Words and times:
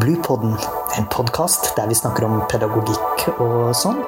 Bluepodden, 0.00 0.56
en 0.98 1.06
podkast 1.10 1.70
der 1.76 1.88
vi 1.88 1.94
snakker 1.96 2.26
om 2.26 2.42
pedagogikk 2.50 3.22
og 3.40 3.70
sånn. 3.72 4.02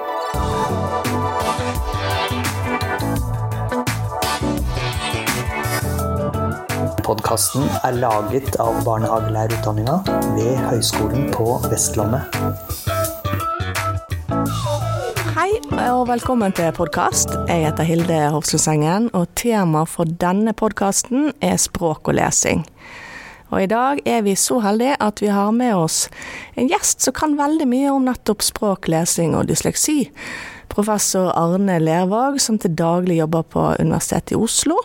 Podkasten 7.06 7.64
er 7.88 7.96
laget 8.02 8.58
av 8.60 8.82
barnehagelærerutdanninga 8.84 9.96
ved 10.36 10.60
Høgskolen 10.66 11.30
på 11.32 11.56
Vestlandet. 11.72 12.36
Hei 15.38 15.50
og 15.88 16.04
velkommen 16.10 16.52
til 16.52 16.68
podkast. 16.76 17.32
Jeg 17.48 17.64
heter 17.64 17.88
Hilde 17.88 18.24
Hofslundsengen, 18.34 19.08
og 19.16 19.30
tema 19.40 19.86
for 19.88 20.18
denne 20.20 20.52
podkasten 20.52 21.30
er 21.40 21.56
språk 21.56 22.12
og 22.12 22.20
lesing. 22.20 22.66
Og 23.48 23.62
i 23.64 23.68
dag 23.70 24.00
er 24.04 24.24
vi 24.26 24.34
så 24.36 24.58
heldige 24.60 24.98
at 25.00 25.22
vi 25.24 25.30
har 25.32 25.54
med 25.56 25.72
oss 25.76 26.02
en 26.58 26.68
gjest 26.68 27.04
som 27.06 27.16
kan 27.16 27.38
veldig 27.38 27.68
mye 27.70 27.92
om 27.94 28.04
nettopp 28.04 28.44
språk, 28.44 28.90
lesing 28.92 29.36
og 29.38 29.48
dysleksi. 29.48 30.02
Professor 30.68 31.30
Arne 31.32 31.78
Lervåg, 31.80 32.36
som 32.44 32.58
til 32.60 32.74
daglig 32.76 33.18
jobber 33.22 33.46
på 33.48 33.64
Universitetet 33.80 34.36
i 34.36 34.38
Oslo, 34.38 34.76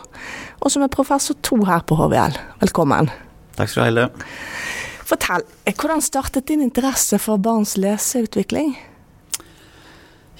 og 0.64 0.72
som 0.72 0.86
er 0.86 0.94
professor 0.94 1.36
to 1.44 1.60
her 1.68 1.84
på 1.84 1.98
HVL. 2.00 2.40
Velkommen. 2.64 3.12
Takk 3.58 3.70
skal 3.70 3.82
du 3.82 3.84
ha, 3.84 3.90
Hilde. 3.92 4.08
Fortell, 5.04 5.44
hvordan 5.68 6.02
startet 6.02 6.48
din 6.48 6.64
interesse 6.64 7.20
for 7.20 7.42
barns 7.44 7.76
leseutvikling? 7.78 8.72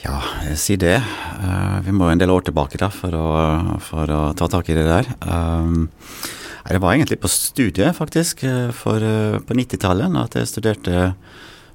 Ja, 0.04 0.22
si 0.60 0.76
det. 0.80 0.96
Uh, 1.44 1.84
vi 1.84 1.92
må 1.96 2.08
en 2.12 2.20
del 2.20 2.32
år 2.32 2.48
tilbake 2.48 2.80
da, 2.80 2.90
for 2.92 3.16
å, 3.16 3.28
for 3.84 4.10
å 4.12 4.22
ta 4.40 4.48
tak 4.52 4.72
i 4.72 4.80
det 4.80 4.88
der. 4.88 5.12
Um, 5.28 5.92
det 6.70 6.80
var 6.80 6.96
egentlig 6.96 7.20
på 7.20 7.32
studiet, 7.32 7.96
faktisk, 7.98 8.46
for, 8.78 9.04
uh, 9.04 9.40
på 9.44 9.58
90-tallet, 9.60 10.16
at 10.16 10.38
jeg 10.40 10.52
studerte 10.52 11.14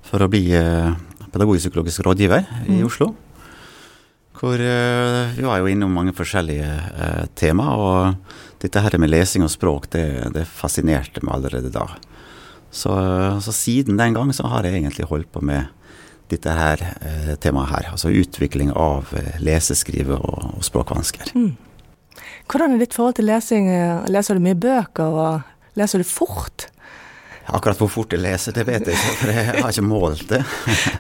for 0.09 0.25
å 0.25 0.31
bli 0.33 0.47
uh, 0.57 0.95
pedagogisk-psykologisk 1.29 2.07
rådgiver 2.07 2.47
mm. 2.65 2.77
i 2.79 2.83
Oslo. 2.87 3.13
Hvor 4.39 4.55
vi 4.55 5.43
var 5.43 5.59
jo 5.59 5.67
innom 5.67 5.91
mange 5.91 6.13
forskjellige 6.15 7.27
tema, 7.35 7.73
og 7.75 8.61
dette 8.63 8.79
her 8.85 8.95
med 9.03 9.11
lesing 9.11 9.43
og 9.43 9.51
språk, 9.51 9.89
det, 9.91 10.05
det 10.31 10.45
fascinerte 10.47 11.25
meg 11.27 11.41
allerede 11.41 11.73
da. 11.75 11.89
Så, 12.71 12.93
så, 13.43 13.53
siden 13.53 13.99
den 13.99 14.15
gang 14.15 14.33
så 14.35 14.47
har 14.47 14.67
jeg 14.67 14.79
egentlig 14.79 15.09
holdt 15.09 15.31
på 15.33 15.43
med 15.45 15.69
dette 16.29 16.53
her 16.53 16.83
eh, 17.01 17.33
temaet 17.41 17.73
her. 17.73 17.89
Altså 17.95 18.13
utvikling 18.13 18.73
av 18.77 19.09
eh, 19.17 19.39
leseskrive 19.41 20.19
og, 20.19 20.59
og 20.59 20.67
språkvansker. 20.67 21.33
Mm. 21.39 21.55
Hvordan 22.49 22.75
er 22.75 22.83
ditt 22.83 22.97
forhold 22.97 23.19
til 23.19 23.29
lesing? 23.29 23.71
Leser 24.09 24.39
du 24.39 24.45
mye 24.45 24.59
bøker, 24.59 25.05
og 25.05 25.79
leser 25.79 26.03
du 26.03 26.09
fort? 26.09 26.69
Akkurat 27.49 27.79
hvor 27.81 27.89
fort 27.89 28.13
jeg 28.13 28.21
leser, 28.21 28.53
det 28.53 28.67
vet 28.69 28.85
jeg 28.85 28.99
ikke, 28.99 29.15
for 29.23 29.33
jeg 29.33 29.47
har 29.49 29.71
ikke 29.73 29.87
målt 29.87 30.27
det. 30.29 30.43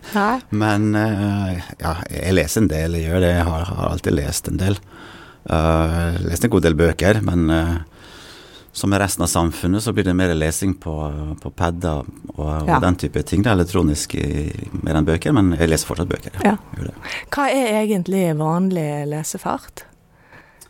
Men 0.62 0.94
uh, 0.96 1.58
ja, 1.76 1.92
jeg 2.08 2.36
leser 2.38 2.64
en 2.64 2.70
del, 2.70 2.96
jeg 2.96 3.10
gjør 3.10 3.20
det. 3.24 3.32
Jeg 3.34 3.46
har, 3.50 3.66
har 3.68 3.90
alltid 3.92 4.16
lest 4.16 4.48
en 4.48 4.60
del. 4.62 4.78
Uh, 5.44 6.16
lest 6.24 6.46
en 6.46 6.52
god 6.52 6.64
del 6.64 6.76
bøker, 6.76 7.20
men 7.24 7.46
uh, 7.48 7.76
som 8.76 8.92
i 8.92 8.98
resten 9.00 9.24
av 9.24 9.30
samfunnet 9.32 9.80
så 9.80 9.94
blir 9.96 10.04
det 10.04 10.12
mer 10.16 10.34
lesing 10.36 10.74
på, 10.80 10.94
på 11.40 11.52
padder 11.56 12.02
og, 12.02 12.34
og 12.34 12.68
ja. 12.68 12.80
den 12.84 12.98
type 13.00 13.22
ting. 13.28 13.44
Det 13.44 13.52
er 13.52 13.56
elektronisk 13.56 14.16
mer 14.84 14.98
enn 14.98 15.08
bøker, 15.08 15.32
men 15.36 15.54
jeg 15.56 15.72
leser 15.72 15.88
fortsatt 15.88 16.10
bøker. 16.10 16.36
Ja. 16.44 16.56
Hva 17.32 17.48
er 17.48 17.80
egentlig 17.80 18.26
vanlig 18.40 18.88
lesefart? 19.08 19.86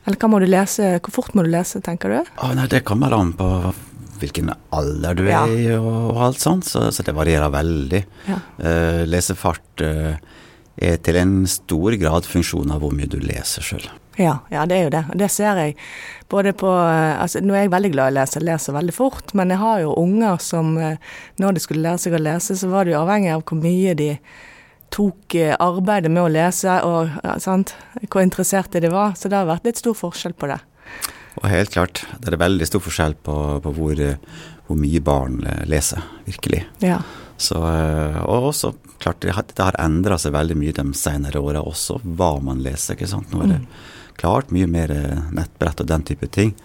Eller 0.08 0.16
hva 0.16 0.28
må 0.32 0.40
du 0.40 0.48
lese, 0.48 0.94
hvor 1.04 1.12
fort 1.18 1.34
må 1.36 1.44
du 1.44 1.50
lese, 1.52 1.82
tenker 1.84 2.14
du? 2.14 2.32
Oh, 2.40 2.54
nei, 2.56 2.64
det 2.72 2.80
kommer 2.88 3.12
an 3.12 3.34
på 3.36 3.48
hvilken 4.18 4.48
alder 4.74 5.18
du 5.18 5.26
er 5.28 5.52
i 5.52 5.66
og, 5.76 5.84
og, 6.14 6.20
alt 6.30 6.40
sånt, 6.40 6.64
så, 6.66 6.86
så, 6.94 7.04
det 7.04 7.12
varierer 7.14 7.52
veldig. 7.52 8.00
Uh, 8.26 9.04
lesefart 9.04 9.84
uh, 9.84 10.16
er 10.80 10.96
til 11.04 11.20
en 11.20 11.36
stor 11.50 11.98
grad 12.00 12.24
funksjon 12.24 12.72
av 12.72 12.80
hvor 12.80 12.96
mye 12.96 13.10
du 13.10 13.18
leser 13.20 13.66
sjøl. 13.68 13.84
Ja, 14.18 14.40
ja, 14.50 14.64
det 14.66 14.78
er 14.78 14.88
jo 14.88 14.94
det. 14.96 15.04
Og 15.12 15.20
det 15.20 15.28
ser 15.30 15.60
jeg 15.60 15.76
både 16.26 16.50
på 16.58 16.72
eh, 16.72 17.20
altså 17.22 17.38
Nå 17.38 17.54
er 17.54 17.68
jeg 17.68 17.70
veldig 17.70 17.90
glad 17.92 18.08
i 18.08 18.10
å 18.10 18.16
lese, 18.16 18.42
leser 18.42 18.74
veldig 18.74 18.94
fort, 18.96 19.30
men 19.38 19.52
jeg 19.54 19.60
har 19.60 19.84
jo 19.84 19.92
unger 20.00 20.40
som 20.42 20.72
når 20.74 21.54
de 21.54 21.62
skulle 21.62 21.84
lære 21.84 22.02
seg 22.02 22.16
å 22.18 22.22
lese, 22.24 22.56
så 22.58 22.70
var 22.72 22.88
det 22.88 22.96
jo 22.96 23.04
avhengig 23.04 23.30
av 23.36 23.44
hvor 23.46 23.60
mye 23.62 23.94
de 23.98 24.08
tok 24.94 25.36
arbeidet 25.58 26.10
med 26.12 26.22
å 26.24 26.32
lese, 26.32 26.78
og 26.86 27.12
sant, 27.42 27.74
hvor 28.08 28.24
interesserte 28.24 28.80
de 28.80 28.90
var. 28.92 29.14
Så 29.18 29.30
det 29.30 29.38
har 29.38 29.48
vært 29.48 29.68
litt 29.68 29.80
stor 29.80 29.96
forskjell 29.98 30.36
på 30.38 30.48
det. 30.50 30.58
Og 31.38 31.46
helt 31.50 31.70
klart, 31.70 32.02
det 32.18 32.32
er 32.32 32.40
veldig 32.40 32.66
stor 32.66 32.82
forskjell 32.82 33.14
på, 33.22 33.34
på 33.62 33.72
hvor, 33.76 34.00
hvor, 34.66 34.78
mye 34.78 35.02
barn 35.04 35.38
leser, 35.70 36.02
virkelig. 36.26 36.64
Ja. 36.82 36.98
Så, 37.38 37.60
og 37.60 38.48
også 38.50 38.72
klart, 38.98 39.22
det 39.22 39.62
har 39.62 39.78
endra 39.78 40.18
seg 40.18 40.34
veldig 40.34 40.56
mye 40.58 40.74
de 40.74 40.86
senere 40.98 41.42
åra 41.42 41.62
også, 41.62 42.00
hva 42.02 42.32
man 42.42 42.62
leser. 42.64 42.96
ikke 42.96 43.10
sant? 43.10 43.30
Nå 43.30 43.44
er 43.44 43.52
det 43.52 43.60
mm. 43.62 43.68
klart 44.18 44.50
mye 44.54 44.70
mer 44.70 44.94
nettbrett 45.34 45.84
og 45.84 45.90
den 45.92 46.06
type 46.08 46.30
ting, 46.34 46.56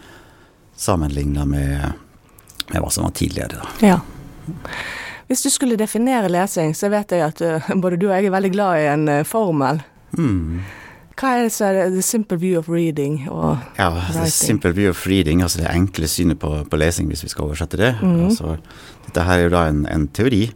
sammenligna 0.75 1.45
med, 1.45 2.01
med, 2.71 2.79
hva 2.79 2.89
som 2.89 3.05
var 3.05 3.13
tidligere. 3.19 3.61
da. 3.61 3.93
Ja. 3.93 3.99
Hvis 5.33 5.41
du 5.41 5.49
skulle 5.49 5.79
definere 5.79 6.29
lesing, 6.29 6.75
så 6.77 6.91
vet 6.93 7.09
jeg 7.09 7.25
at 7.25 7.39
uh, 7.41 7.73
både 7.81 7.97
du 7.97 8.11
og 8.11 8.13
jeg 8.13 8.29
er 8.29 8.33
veldig 8.35 8.53
glad 8.53 8.83
i 8.83 8.87
en 8.91 9.07
uh, 9.09 9.19
formel. 9.25 9.81
Mm. 10.13 10.61
Hva 11.17 11.31
er 11.33 11.47
det 11.47 11.53
som 11.55 11.71
er 11.71 11.77
det 11.77 11.95
the 11.95 12.03
simple 12.05 12.37
view 12.37 12.59
of 12.59 12.69
reading 12.69 13.23
og 13.29 13.57
ja, 13.77 13.87
the 14.13 14.27
simple 14.29 14.69
view 14.73 14.89
of 14.89 15.01
reading, 15.09 15.41
altså 15.41 15.63
det 15.63 15.71
enkle 15.73 16.09
synet 16.09 16.37
på, 16.41 16.51
på 16.69 16.77
lesing, 16.77 17.09
hvis 17.09 17.25
vi 17.25 17.31
skal 17.33 17.47
oversette 17.47 17.79
det. 17.81 17.95
Mm. 18.01 18.27
Altså, 18.27 18.59
dette 19.07 19.25
her 19.25 19.41
er 19.41 19.47
jo 19.47 19.55
da 19.55 19.63
en, 19.71 19.83
en 19.89 20.05
teori 20.13 20.47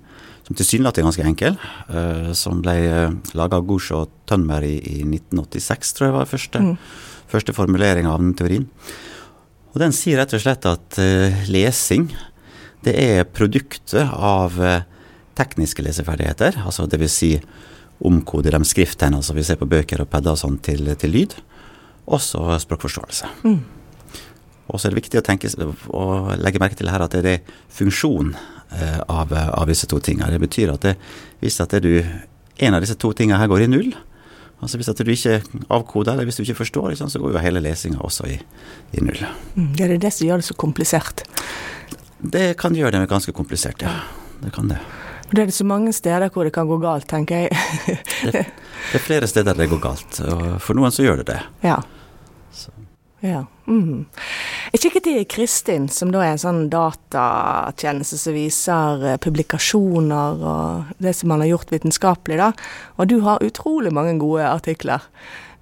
som 0.46 0.56
tilsynelatende 0.62 1.04
er 1.04 1.10
ganske 1.10 1.28
enkel, 1.28 1.58
uh, 1.90 2.32
som 2.38 2.62
ble 2.64 2.78
uh, 2.86 2.94
eh, 3.02 3.36
laga 3.36 3.58
av 3.58 3.66
Gush 3.68 3.98
og 3.98 4.14
Tønmer 4.30 4.64
i, 4.64 4.78
i, 4.78 5.02
1986, 5.04 5.94
tror 5.98 6.08
jeg 6.08 6.16
var 6.16 6.30
første, 6.30 6.62
mm. 6.64 6.74
første 7.34 7.58
formulering 7.58 8.08
av 8.08 8.22
den 8.22 8.38
teorien. 8.38 8.70
Og 9.74 9.82
Den 9.82 9.94
sier 9.94 10.22
rett 10.22 10.38
og 10.38 10.46
slett 10.46 10.70
at 10.70 11.02
uh, 11.02 11.42
lesing 11.50 12.08
det 12.88 12.96
er 12.98 13.28
produktet 13.28 14.08
av 14.08 14.58
uh, 14.60 14.82
tekniske 15.38 15.84
leseferdigheter, 15.86 16.62
altså 16.66 16.88
dvs. 16.90 17.18
Si 17.18 17.32
omkode 18.08 18.52
de 18.54 18.60
skrifttegnene 18.68 19.26
som 19.26 19.38
vi 19.38 19.46
ser 19.46 19.58
på 19.58 19.70
bøker 19.70 20.04
og 20.04 20.10
padder 20.12 20.36
og 20.36 20.42
sånn, 20.42 20.60
til, 20.62 20.86
til 21.02 21.14
lyd. 21.16 21.34
Også 22.14 22.44
språkforståelse. 22.62 23.30
Mm. 23.44 23.58
Og 24.68 24.80
så 24.80 24.88
er 24.88 24.94
det 24.94 25.02
viktig 25.02 25.22
å 25.22 25.26
tenke 25.26 25.50
å, 25.96 26.04
legge 26.40 26.62
merke 26.62 26.78
til 26.78 26.92
her 26.92 27.04
at 27.04 27.16
det 27.24 27.32
er 27.32 27.56
funksjon 27.74 28.34
eh, 28.36 29.00
av, 29.08 29.32
av, 29.32 29.64
disse 29.70 29.88
to 29.90 30.00
tingene. 30.04 30.30
Det 30.34 30.44
betyr 30.44 30.74
at 30.76 30.84
det, 30.84 30.98
hvis 31.42 31.60
at 31.64 31.74
det 31.78 31.82
du, 31.86 31.94
en 32.04 32.78
av 32.78 32.84
disse 32.84 32.98
to 33.00 33.14
tingene 33.16 33.40
her 33.40 33.50
går 33.52 33.66
i 33.66 33.70
null, 33.72 33.94
altså 34.60 34.80
hvis 34.80 34.92
du 34.92 35.14
ikke 35.14 35.40
avkoder, 35.72 36.14
eller 36.14 36.28
hvis 36.28 36.40
du 36.40 36.44
ikke 36.44 36.60
forstår, 36.62 36.92
liksom, 36.92 37.12
så 37.14 37.22
går 37.24 37.38
jo 37.38 37.46
hele 37.46 37.64
lesinga 37.64 38.04
også 38.04 38.28
i, 38.34 38.38
i 38.94 39.04
null. 39.06 39.24
Mm, 39.56 39.72
det 39.78 39.88
er 39.88 39.98
det 40.04 40.14
som 40.14 40.28
gjør 40.28 40.44
det 40.44 40.50
så 40.50 40.58
komplisert? 40.60 41.24
Det 42.20 42.54
kan 42.58 42.76
gjøre 42.76 42.98
det 42.98 43.10
ganske 43.10 43.34
komplisert, 43.36 43.82
ja. 43.82 44.00
Det 44.42 44.54
kan 44.54 44.70
det. 44.70 44.80
Det 45.32 45.44
er 45.44 45.52
så 45.52 45.66
mange 45.68 45.92
steder 45.94 46.30
hvor 46.32 46.48
det 46.48 46.54
kan 46.56 46.70
gå 46.70 46.78
galt, 46.80 47.08
tenker 47.10 47.46
jeg. 47.46 47.58
det, 48.24 48.46
det, 48.46 48.96
er 48.96 49.04
flere 49.04 49.28
steder 49.28 49.58
det 49.58 49.70
går 49.70 49.82
galt, 49.84 50.20
og 50.24 50.44
for 50.64 50.78
noen 50.78 50.94
så 50.94 51.04
gjør 51.04 51.22
det 51.22 51.32
det. 51.34 51.40
Ja. 51.68 51.82
Ja. 53.26 53.46
Mm. 53.68 54.06
Jeg 54.72 54.82
kikket 54.84 55.08
i 55.10 55.24
Kristin, 55.26 55.88
som 55.90 56.12
da 56.14 56.22
er 56.22 56.36
en 56.36 56.42
sånn 56.42 56.68
datatjeneste 56.72 58.20
som 58.22 58.36
viser 58.36 59.04
eh, 59.04 59.18
publikasjoner 59.22 60.44
og 60.46 60.94
det 61.02 61.16
som 61.18 61.34
man 61.34 61.42
har 61.44 61.56
gjort 61.56 61.74
vitenskapelig, 61.74 62.38
da. 62.40 62.52
Og 63.02 63.10
du 63.10 63.18
har 63.26 63.44
utrolig 63.44 63.92
mange 63.96 64.14
gode 64.22 64.46
artikler. 64.46 65.04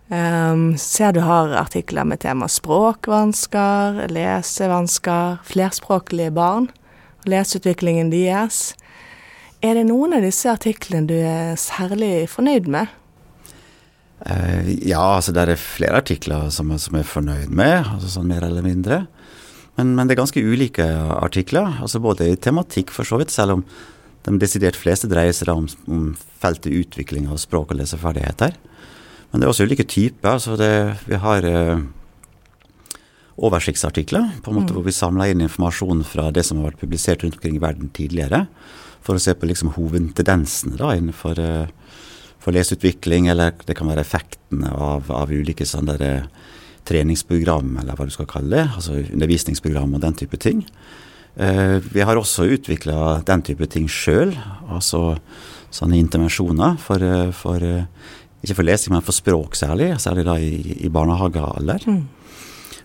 Um, 0.05 0.75
ser 0.77 1.15
du 1.15 1.19
har 1.25 1.49
artikler 1.57 2.05
med 2.05 2.21
tema 2.21 2.45
språkvansker, 2.51 4.03
lesevansker, 4.13 5.39
flerspråklige 5.47 6.33
barn, 6.35 6.67
leseutviklingen 7.25 8.11
deres. 8.13 8.75
Er 9.65 9.79
det 9.79 9.87
noen 9.89 10.13
av 10.13 10.21
disse 10.21 10.51
artiklene 10.51 11.09
du 11.09 11.15
er 11.17 11.57
særlig 11.57 12.27
fornøyd 12.29 12.69
med? 12.69 12.93
Uh, 14.21 14.69
ja, 14.85 15.01
altså 15.17 15.33
det 15.33 15.47
er 15.47 15.59
flere 15.59 16.03
artikler 16.03 16.53
som, 16.53 16.69
som 16.77 16.99
jeg 16.99 17.07
er 17.07 17.09
fornøyd 17.09 17.49
med, 17.49 17.89
altså 17.95 18.13
sånn 18.19 18.29
mer 18.29 18.45
eller 18.45 18.65
mindre. 18.65 19.01
Men, 19.75 19.95
men, 19.97 20.05
det 20.05 20.13
er 20.13 20.21
ganske 20.21 20.45
ulike 20.45 20.85
artikler, 21.17 21.81
altså 21.81 21.99
både 22.03 22.29
i 22.29 22.37
tematikk 22.37 22.93
for 22.93 23.09
så 23.09 23.17
vidt, 23.19 23.33
selv 23.33 23.57
om 23.57 23.65
de 24.25 24.37
desidert 24.41 24.77
fleste 24.77 25.09
dreier 25.09 25.33
seg 25.35 25.49
om, 25.51 25.65
om 25.89 26.05
feltet 26.41 26.77
utvikling 26.77 27.25
av 27.25 27.41
språk 27.41 27.73
og 27.73 27.81
leseferdigheter. 27.81 28.53
Men 29.35 29.43
det 29.43 29.49
er 29.49 29.51
også 29.51 29.65
ulike 29.67 29.83
typer. 29.83 30.29
altså 30.31 30.55
det, 30.55 30.95
Vi 31.03 31.19
har 31.19 31.43
uh, 31.43 31.81
oversiktsartikler, 33.35 34.29
på 34.39 34.51
en 34.53 34.61
måte 34.61 34.71
mm. 34.71 34.77
hvor 34.77 34.85
vi 34.87 34.95
samler 34.95 35.33
inn 35.33 35.43
informasjon 35.43 36.05
fra 36.07 36.29
det 36.31 36.45
som 36.47 36.61
har 36.61 36.69
vært 36.69 36.79
publisert 36.79 37.25
rundt 37.25 37.35
omkring 37.35 37.57
i 37.59 37.63
verden 37.65 37.91
tidligere, 37.91 38.45
for 39.03 39.19
å 39.19 39.19
se 39.19 39.35
på 39.35 39.49
liksom 39.49 39.73
hovedtendensene 39.75 40.79
da 40.79 40.93
innenfor 40.95 41.41
uh, 41.43 41.67
for 42.39 42.55
leseutvikling, 42.55 43.27
eller 43.27 43.51
det 43.67 43.75
kan 43.75 43.91
være 43.91 44.05
effektene 44.05 44.71
av, 44.71 45.11
av 45.11 45.35
ulike 45.35 45.67
sånne 45.67 45.97
der, 45.99 46.29
treningsprogram, 46.85 47.75
eller 47.81 47.97
hva 47.97 48.07
du 48.07 48.13
skal 48.13 48.29
kalle 48.29 48.53
det. 48.55 48.65
Altså 48.77 49.01
undervisningsprogram 49.01 49.97
og 49.97 50.03
den 50.05 50.15
type 50.21 50.39
ting. 50.39 50.63
Eh, 51.35 51.79
vi 51.91 52.03
har 52.05 52.15
også 52.15 52.47
utvikla 52.55 53.23
den 53.27 53.43
type 53.43 53.67
ting 53.67 53.89
sjøl, 53.91 54.31
altså 54.71 55.17
sånne 55.73 55.97
intervensjoner 55.99 56.77
for, 56.79 57.03
eh, 57.03 57.31
for, 57.35 57.65
Ikke 58.45 58.59
for 58.59 58.67
lesing, 58.67 58.93
men 58.93 59.01
for 59.01 59.17
språk 59.17 59.57
særlig, 59.57 59.95
særlig 60.03 60.27
da 60.27 60.37
i, 60.37 60.77
i 60.85 60.89
barnehagealder. 60.93 61.87
Mm. 61.89 62.03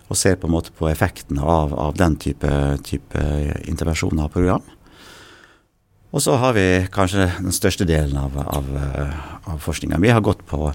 Og 0.09 0.17
ser 0.17 0.39
på 0.41 0.49
en 0.49 0.55
måte 0.55 0.73
på 0.73 0.89
effekten 0.89 1.37
av, 1.37 1.75
av 1.77 1.93
den 1.99 2.17
type, 2.19 2.49
type 2.83 3.25
intervensjoner 3.69 4.25
og 4.25 4.33
program. 4.33 4.65
Og 6.11 6.23
så 6.25 6.33
har 6.41 6.57
vi 6.57 6.65
kanskje 6.91 7.29
den 7.37 7.53
største 7.55 7.85
delen 7.87 8.17
av, 8.19 8.33
av, 8.41 8.65
av 9.53 9.61
forskninga. 9.63 10.01
Vi 10.01 10.11
har 10.11 10.25
gått 10.25 10.41
på 10.49 10.73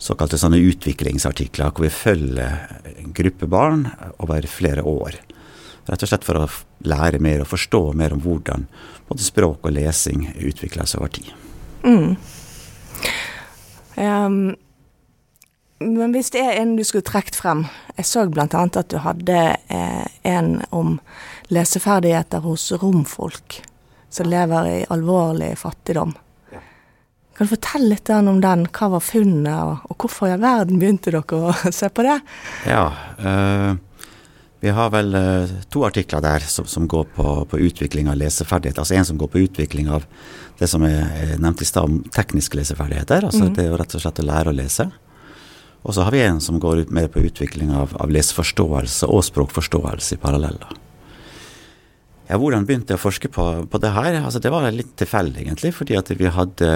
såkalte 0.00 0.38
sånne 0.40 0.62
utviklingsartikler 0.70 1.74
hvor 1.74 1.84
vi 1.84 1.92
følger 1.92 2.94
en 2.94 3.12
gruppe 3.16 3.50
barn 3.50 3.84
over 4.22 4.46
flere 4.48 4.86
år. 4.86 5.18
Rett 5.90 6.06
og 6.06 6.12
slett 6.12 6.24
for 6.24 6.38
å 6.38 6.48
lære 6.86 7.20
mer 7.20 7.42
og 7.42 7.50
forstå 7.50 7.82
mer 7.98 8.14
om 8.14 8.22
hvordan 8.24 8.68
både 9.10 9.26
språk 9.26 9.66
og 9.66 9.74
lesing 9.76 10.28
utvikles 10.38 10.94
over 10.96 11.12
tid. 11.18 11.34
Mm. 11.84 12.14
Um, 14.00 14.56
men 15.80 16.12
hvis 16.12 16.32
det 16.32 16.40
er 16.44 16.58
en 16.60 16.74
du 16.76 16.84
skulle 16.84 17.04
trukket 17.04 17.36
frem 17.36 17.62
Jeg 17.96 18.08
så 18.08 18.26
bl.a. 18.28 18.46
at 18.48 18.88
du 18.92 18.98
hadde 19.00 19.38
eh, 19.72 20.06
en 20.28 20.58
om 20.76 20.98
leseferdigheter 21.52 22.44
hos 22.44 22.68
romfolk 22.80 23.62
som 24.10 24.28
lever 24.28 24.68
i 24.68 24.78
alvorlig 24.90 25.52
fattigdom. 25.58 26.12
Kan 27.36 27.46
du 27.46 27.52
fortelle 27.54 27.94
litt 27.94 28.10
om 28.12 28.40
den? 28.42 28.66
Hva 28.68 28.88
var 28.92 29.00
funnet, 29.00 29.54
og, 29.54 29.86
og 29.88 30.02
hvorfor 30.02 30.28
i 30.28 30.34
all 30.34 30.42
verden 30.42 30.80
begynte 30.82 31.12
dere 31.14 31.38
å 31.38 31.54
se 31.78 31.88
på 31.88 32.04
det? 32.04 32.18
Ja, 32.68 32.82
øh, 33.16 33.78
vi 34.60 34.74
har 34.76 34.90
vel 34.92 35.14
uh, 35.16 35.52
to 35.72 35.86
artikler 35.88 36.20
der 36.20 36.44
som, 36.44 36.66
som 36.68 36.84
går 36.90 37.06
på, 37.16 37.28
på, 37.48 37.60
utvikling 37.64 38.10
av 38.12 38.18
leseferdigheter. 38.20 38.82
Altså 38.82 38.98
En 38.98 39.08
som 39.08 39.16
går 39.20 39.30
på 39.32 39.40
utvikling 39.46 39.88
av 39.88 40.04
det 40.60 40.68
som 40.68 40.84
jeg 40.84 41.38
nevnte 41.40 41.64
i 41.64 41.68
stad 41.68 41.88
om 41.88 42.02
tekniske 42.12 42.58
leseferdigheter. 42.58 43.24
altså 43.30 43.46
mm. 43.46 43.54
Det 43.56 43.64
er 43.64 43.70
jo 43.70 43.78
rett 43.80 43.96
og 43.96 44.02
slett 44.04 44.20
å 44.20 44.26
lære 44.28 44.52
å 44.52 44.56
lese. 44.56 44.90
Og 45.80 45.96
så 45.96 46.04
har 46.04 46.12
vi 46.12 46.20
en 46.20 46.42
som 46.44 46.60
går 46.60 46.84
ut 46.84 46.92
mer 46.92 47.08
på 47.08 47.22
utvikling 47.24 47.72
av, 47.72 47.94
av 47.96 48.12
leseforståelse 48.12 49.08
og 49.08 49.24
språkforståelse 49.24 50.18
i 50.18 50.20
paralleller. 50.20 50.76
Ja, 52.28 52.36
Hvordan 52.38 52.66
begynte 52.68 52.94
jeg 52.94 53.00
å 53.00 53.02
forske 53.02 53.30
på, 53.32 53.46
på 53.72 53.80
det 53.82 53.94
her? 53.96 54.20
Altså 54.20 54.38
Det 54.38 54.52
var 54.52 54.68
litt 54.70 54.92
tilfeldig, 55.00 55.46
egentlig. 55.46 55.72
Fordi 55.74 55.96
at 55.98 56.12
vi 56.12 56.28
hadde 56.30 56.70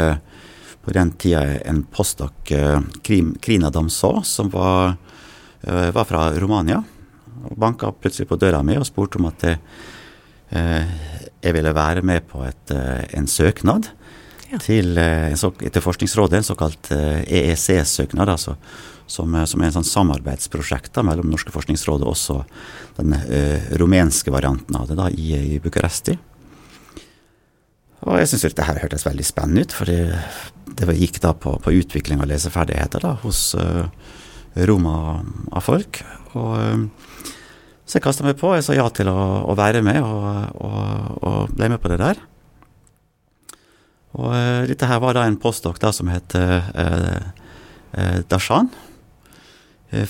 på 0.84 0.96
den 0.96 1.12
tida 1.20 1.44
en 1.68 1.84
postdok, 1.92 2.50
uh, 2.56 2.80
Krina 3.04 3.70
Damså, 3.72 4.16
som 4.24 4.50
var, 4.52 4.96
uh, 5.68 5.90
var 5.94 6.08
fra 6.08 6.26
Romania 6.40 6.80
og 7.44 7.58
banka 7.60 7.92
plutselig 7.92 8.28
på 8.30 8.38
døra 8.40 8.62
mi 8.64 8.76
og 8.78 8.86
spurte 8.88 9.20
om 9.20 9.28
at 9.28 9.42
det, 9.44 9.58
eh, 10.50 10.94
jeg 11.44 11.54
ville 11.56 11.74
være 11.76 12.02
med 12.06 12.24
på 12.30 12.42
et, 12.46 12.72
eh, 12.72 13.04
en 13.18 13.28
søknad 13.28 13.90
ja. 14.50 14.58
til, 14.58 14.96
eh, 14.98 15.36
til, 15.36 15.82
Forskningsrådet, 15.84 16.40
en 16.40 16.50
såkalt 16.50 16.90
EEC-søknad. 16.92 18.28
altså 18.28 18.56
som, 19.06 19.34
som, 19.46 19.60
er 19.60 19.68
en 19.68 19.74
sånn 19.78 19.84
samarbeidsprosjekt 19.84 20.94
da, 20.96 21.02
mellom 21.04 21.28
Norske 21.28 21.52
forskningsrådet 21.52 22.06
og 22.06 22.14
også 22.14 22.38
den 22.96 23.12
ø, 23.12 23.40
rumenske 23.76 24.32
varianten 24.32 24.78
av 24.78 24.88
det 24.88 24.96
da, 24.96 25.10
i, 25.12 25.34
i 25.54 25.58
Bucuresti. 25.60 26.16
Og 28.04 28.16
jeg 28.20 28.30
syns 28.30 28.46
dette 28.46 28.64
her 28.64 28.80
hørtes 28.80 29.04
veldig 29.04 29.26
spennende 29.28 29.64
ut, 29.64 29.76
for 29.76 29.92
det, 29.92 30.16
det 30.80 30.96
gikk 30.96 31.20
da 31.24 31.34
på, 31.36 31.56
på, 31.60 31.76
utvikling 31.80 32.24
av 32.24 32.28
leseferdigheter 32.32 33.04
da, 33.04 33.14
hos 33.22 33.46
uh, 33.60 33.86
roma 34.68 34.96
av 35.52 35.64
folk. 35.64 36.00
Og 36.36 36.88
så 37.84 37.98
jeg 37.98 38.04
kasta 38.06 38.24
meg 38.24 38.38
på. 38.40 38.54
Jeg 38.56 38.64
sa 38.64 38.76
ja 38.76 38.86
til 38.96 39.10
å, 39.12 39.18
å 39.44 39.56
være 39.58 39.82
med, 39.84 40.00
og, 40.00 40.56
og, 40.64 41.18
og, 41.20 41.52
ble 41.52 41.68
med 41.74 41.82
på 41.82 41.90
det 41.92 42.00
der. 42.00 42.22
Og 44.14 44.30
uh, 44.30 44.64
dette 44.70 44.88
her 44.88 45.02
var 45.02 45.16
da 45.18 45.26
en 45.28 45.40
postdok 45.40 45.80
da 45.82 45.92
som 45.92 46.08
het 46.12 46.36
uh, 46.38 46.70
uh, 46.72 48.18
Dashan. 48.30 48.72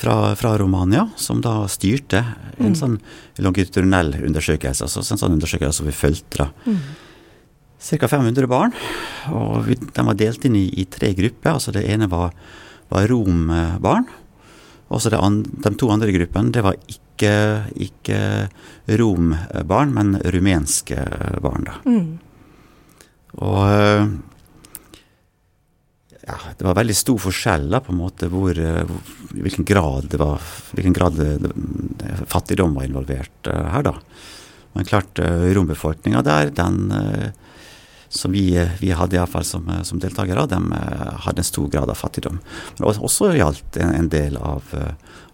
Fra, 0.00 0.32
fra, 0.32 0.54
Romania, 0.56 1.02
som 1.20 1.42
da 1.44 1.66
styrte 1.68 2.22
en 2.56 2.70
mm. 2.70 2.76
sånn 2.78 2.94
longitudinell 3.44 4.14
undersøkelse. 4.16 4.86
Altså 4.86 5.02
en 5.02 5.20
sånn 5.20 5.34
undersøkelse 5.34 5.76
som 5.76 5.88
vi 5.90 5.92
fulgte. 5.92 6.46
Mm. 6.64 6.78
Ca. 7.84 8.08
500 8.08 8.48
barn. 8.48 8.72
og 9.28 9.66
vi, 9.66 9.76
De 9.76 10.04
var 10.06 10.16
delt 10.16 10.46
inn 10.48 10.56
i, 10.56 10.64
i, 10.80 10.86
tre 10.88 11.12
grupper. 11.12 11.50
altså 11.52 11.74
Det 11.74 11.84
ene 11.84 12.08
var, 12.08 12.32
var 12.88 13.08
rombarn. 13.10 14.08
Og 14.94 15.02
så 15.02 15.10
de 15.10 15.72
to 15.78 15.90
andre 15.90 16.14
gruppene 16.14 16.54
det 16.54 16.62
var 16.64 16.78
ikke 16.86 17.00
ikke, 17.14 18.18
rombarn, 18.98 19.92
men 19.94 20.16
rumenske 20.34 20.98
barn, 21.44 21.68
da. 21.68 21.76
Mm. 21.86 22.08
Og 23.38 23.60
ja, 26.24 26.38
det 26.58 26.66
var 26.66 26.78
veldig 26.80 26.96
stor 26.96 27.20
forskjell 27.22 27.68
da, 27.70 27.80
på 27.84 27.94
en 27.94 28.00
måte 28.00 28.26
hvor, 28.32 28.58
i 28.58 29.44
hvilken 29.44 29.66
grad 29.68 30.08
det 30.10 30.18
var 30.18 30.42
hvilken 30.74 30.96
grad 30.96 31.20
det, 31.20 31.52
det, 32.00 32.16
fattigdom 32.30 32.74
var 32.74 32.88
involvert 32.88 33.50
uh, 33.50 33.70
her, 33.76 33.86
da. 33.86 33.94
Men 34.74 34.90
klart, 34.90 35.22
uh, 35.22 35.46
rombefolkninga 35.54 36.24
der, 36.26 36.50
den 36.56 36.80
uh, 36.90 37.28
som 38.14 38.30
vi, 38.32 38.46
vi 38.78 38.92
hadde 38.94 39.18
iallfall 39.18 39.44
som, 39.46 39.66
som 39.82 39.98
deltakere, 39.98 40.46
de 40.46 40.60
hadde 41.26 41.42
en 41.42 41.46
stor 41.46 41.66
grad 41.72 41.90
av 41.90 41.98
fattigdom. 41.98 42.38
Men 42.78 42.86
også 42.92 43.32
gjaldt 43.34 43.78
en, 43.82 43.90
en 43.98 44.10
del 44.12 44.38
av 44.38 44.70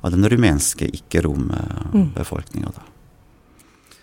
av 0.00 0.10
den 0.10 0.28
rumenske 0.28 0.88
ikke-rombefolkninga. 0.88 2.72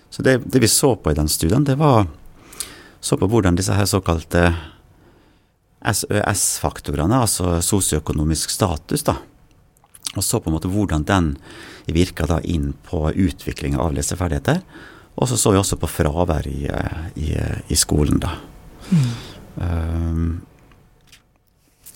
Så 0.09 0.23
det, 0.23 0.37
det, 0.45 0.59
vi 0.59 0.67
så 0.67 0.95
på 0.95 1.11
i 1.11 1.17
den 1.17 1.29
studien, 1.29 1.63
det 1.63 1.75
var 1.75 2.05
så 2.99 3.17
på 3.17 3.29
hvordan 3.29 3.57
disse 3.57 3.75
her 3.75 3.85
såkalte 3.89 4.51
SØS-faktorene, 5.81 7.21
altså 7.21 7.57
sosioøkonomisk 7.61 8.53
status, 8.53 9.05
da, 9.07 9.17
og 10.15 10.23
så 10.25 10.39
på 10.41 10.49
en 10.49 10.55
måte 10.57 10.71
hvordan 10.71 11.05
den 11.05 11.33
virka 11.93 12.25
da 12.29 12.39
inn 12.41 12.71
på 12.87 13.03
utviklinga 13.11 13.79
av 13.81 13.93
leseferdigheter. 13.93 14.61
Og 15.17 15.29
så 15.29 15.37
så 15.37 15.51
vi 15.53 15.59
også 15.59 15.77
på 15.81 15.89
fravær 15.89 16.47
i, 16.49 16.65
i, 17.21 17.27
i 17.69 17.77
skolen, 17.77 18.19
da. 18.21 18.31
Mm. 18.91 19.07
Um, 19.57 20.27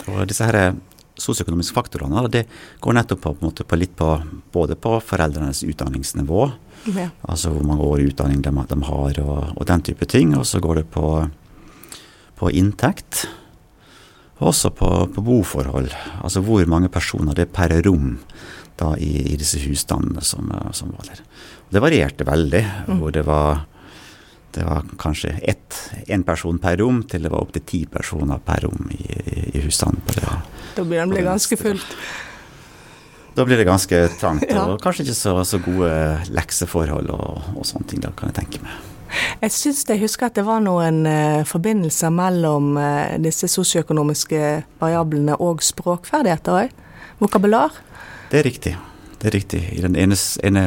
og 0.09 0.23
disse 0.29 0.47
her 0.47 0.73
sosioøkonomiske 1.21 1.75
faktorene, 1.75 2.23
det 2.31 2.45
går 2.81 2.95
nettopp 2.97 3.21
på, 3.23 3.33
på, 3.41 3.51
på 3.67 3.79
litt 3.79 3.93
på 3.97 4.09
både 4.53 4.77
på 4.79 4.95
foreldrenes 5.05 5.63
utdanningsnivå, 5.67 6.47
ja. 6.95 7.09
altså 7.29 7.51
hvor 7.53 7.67
mange 7.67 7.85
år 7.85 8.05
utdanning 8.07 8.41
de, 8.41 8.53
de 8.71 8.79
har, 8.87 9.21
og, 9.21 9.43
og, 9.53 9.63
den 9.69 9.85
type 9.85 10.07
ting. 10.09 10.33
Og 10.37 10.47
så 10.49 10.61
går 10.63 10.81
det 10.81 10.87
på, 10.93 11.07
på 12.39 12.51
inntekt. 12.57 13.25
Og 14.41 14.49
også 14.49 14.71
på, 14.73 14.89
på, 15.13 15.21
boforhold. 15.21 15.91
Altså 16.23 16.41
hvor 16.41 16.65
mange 16.65 16.89
personer 16.89 17.37
det 17.37 17.45
er 17.45 17.53
per 17.53 17.75
rom 17.85 18.15
da 18.79 18.95
i, 18.97 19.11
i 19.29 19.37
disse 19.37 19.59
husstandene 19.61 20.23
som, 20.25 20.49
som, 20.73 20.89
var 20.95 21.11
der. 21.11 21.21
Det 21.69 21.83
varierte 21.83 22.25
veldig, 22.25 22.63
mm. 22.87 22.95
hvor 22.97 23.13
det 23.13 23.21
var 23.27 23.67
det 24.53 24.65
var 24.67 24.87
kanskje 24.99 25.35
én 26.07 26.23
person 26.27 26.59
per 26.61 26.77
rom, 26.81 27.03
til 27.07 27.23
det 27.23 27.31
var 27.31 27.43
opptil 27.43 27.63
ti 27.67 27.85
personer 27.89 28.41
per 28.45 28.65
rom 28.65 28.91
i, 28.91 29.01
i, 29.53 29.61
husstanden. 29.63 30.03
Da 30.75 30.83
blir 30.83 31.07
det 31.11 31.23
ganske 31.25 31.57
fullt. 31.57 31.95
Da 33.35 33.45
blir 33.47 33.57
det 33.57 33.67
ganske 33.67 33.99
trangt, 34.19 34.49
ja. 34.49 34.65
og 34.67 34.81
kanskje 34.83 35.05
ikke 35.05 35.15
så, 35.15 35.35
så 35.47 35.59
gode 35.63 35.91
lekseforhold 36.35 37.13
og, 37.15 37.51
og, 37.55 37.63
sånne 37.67 37.87
ting. 37.87 38.01
Da 38.03 38.11
kan 38.15 38.31
jeg 38.31 38.41
tenke 38.41 38.63
meg. 38.65 38.75
Jeg 39.41 39.51
syns 39.55 39.83
jeg 39.87 39.99
husker 40.03 40.29
at 40.29 40.37
det 40.39 40.43
var 40.47 40.61
noen 40.63 41.01
uh, 41.07 41.47
forbindelser 41.47 42.11
mellom 42.15 42.75
uh, 42.79 43.15
disse 43.23 43.47
sosioøkonomiske 43.51 44.41
variablene 44.79 45.35
og 45.39 45.63
språkferdigheter 45.63 46.59
òg. 46.65 46.75
Vokabular. 47.23 47.75
Det 48.31 48.39
er 48.39 48.47
riktig. 48.47 48.75
Det 49.21 49.29
er 49.29 49.35
riktig. 49.35 49.61
I 49.77 49.83
den 49.83 49.95
ene, 49.99 50.17
ene 50.43 50.65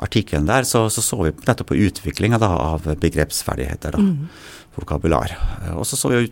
artikkelen 0.00 0.48
der, 0.48 0.64
så, 0.68 0.86
så, 0.90 1.02
så 1.04 1.18
vi 1.22 1.32
nettopp 1.46 1.72
på 1.72 1.80
utviklinga 1.86 2.40
av 2.46 2.88
begrepsferdigheter. 3.00 3.96
da, 3.96 3.98
mm. 3.98 4.28
Vokabular. 4.74 5.34
Og 5.76 5.86
så 5.86 5.98
så 5.98 6.08
vi 6.08 6.20
jo 6.20 6.28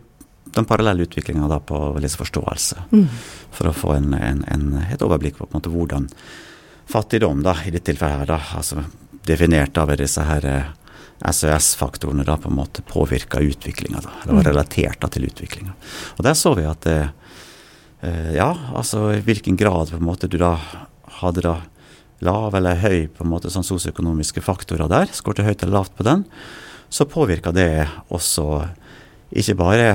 den 0.54 0.64
parallelle 0.64 1.04
utviklinga 1.04 1.60
på 1.66 1.78
leseforståelse. 2.00 2.84
Mm. 2.92 3.06
For 3.52 3.68
å 3.68 3.76
få 3.76 3.94
en, 3.98 4.14
en, 4.14 4.44
en, 4.48 4.68
et 4.88 5.02
overblikk 5.04 5.38
på, 5.38 5.46
på 5.46 5.58
måte, 5.58 5.72
hvordan 5.72 6.08
fattigdom, 6.88 7.42
da, 7.44 7.58
i 7.66 7.72
dette 7.74 7.90
tilfellet 7.90 8.22
her, 8.22 8.30
da, 8.32 8.40
altså 8.56 8.84
definert 9.28 9.76
av 9.76 9.92
disse 10.00 10.24
her 10.24 10.46
eh, 10.48 10.74
SØS-faktorene 11.18 12.24
da 12.24 12.38
på 12.40 12.48
en 12.48 12.56
måte 12.56 12.84
påvirka 12.88 13.42
utviklinga, 13.44 14.00
da, 14.04 14.14
eller 14.22 14.38
var 14.38 14.46
mm. 14.46 14.50
relatert 14.52 15.00
da, 15.02 15.10
til 15.12 15.28
utviklinga. 15.28 15.74
Og 16.16 16.24
der 16.24 16.38
så 16.38 16.54
vi 16.56 16.64
at 16.68 16.86
det, 16.86 17.00
eh, 18.00 18.30
ja, 18.38 18.48
altså 18.72 19.10
i 19.16 19.24
hvilken 19.26 19.58
grad 19.60 19.92
på 19.92 20.00
en 20.00 20.08
måte 20.08 20.30
du 20.30 20.38
da 20.40 20.54
hadde 21.20 21.44
da 21.44 21.58
lav 22.24 22.56
eller 22.58 22.80
høy 22.82 23.06
på 23.12 23.24
en 23.24 23.32
måte 23.32 23.50
sånn 23.52 23.66
sosioøkonomiske 23.66 24.42
faktorer 24.44 24.90
der, 24.90 25.10
skårte 25.14 25.46
høyt 25.46 25.62
eller 25.62 25.80
lavt 25.80 25.94
på 25.98 26.06
den, 26.06 26.24
så 26.90 27.06
påvirka 27.08 27.52
det 27.54 27.86
også 28.14 28.46
ikke 29.38 29.58
bare 29.58 29.88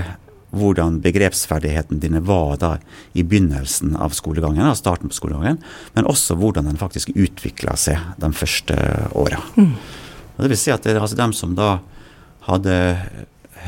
hvordan 0.53 0.99
begrepsferdigheten 1.01 1.97
dine 2.01 2.21
var 2.21 2.57
da 2.61 2.75
i 3.17 3.23
begynnelsen 3.25 3.95
av 3.97 4.13
skolegangen, 4.13 4.67
av 4.69 4.77
starten 4.77 5.09
på 5.09 5.17
skolegangen, 5.17 5.57
men 5.95 6.09
også 6.09 6.37
hvordan 6.37 6.69
den 6.69 6.77
faktisk 6.77 7.09
utvikla 7.15 7.73
seg 7.79 7.97
de 8.21 8.29
første 8.37 8.77
åra. 9.17 9.41
Mm. 9.57 9.73
Det 10.37 10.51
vil 10.51 10.61
si 10.61 10.73
at 10.73 10.85
det 10.85 10.99
altså 10.99 11.17
dem 11.17 11.33
som 11.33 11.55
da 11.57 11.79
hadde 12.45 12.75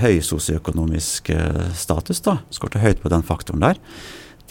høy 0.02 0.20
sosioøkonomisk 0.26 1.32
eh, 1.34 1.66
status, 1.78 2.22
da, 2.26 2.38
skårte 2.54 2.82
høyt 2.84 3.02
på 3.02 3.10
den 3.14 3.26
faktoren 3.26 3.64
der, 3.64 3.82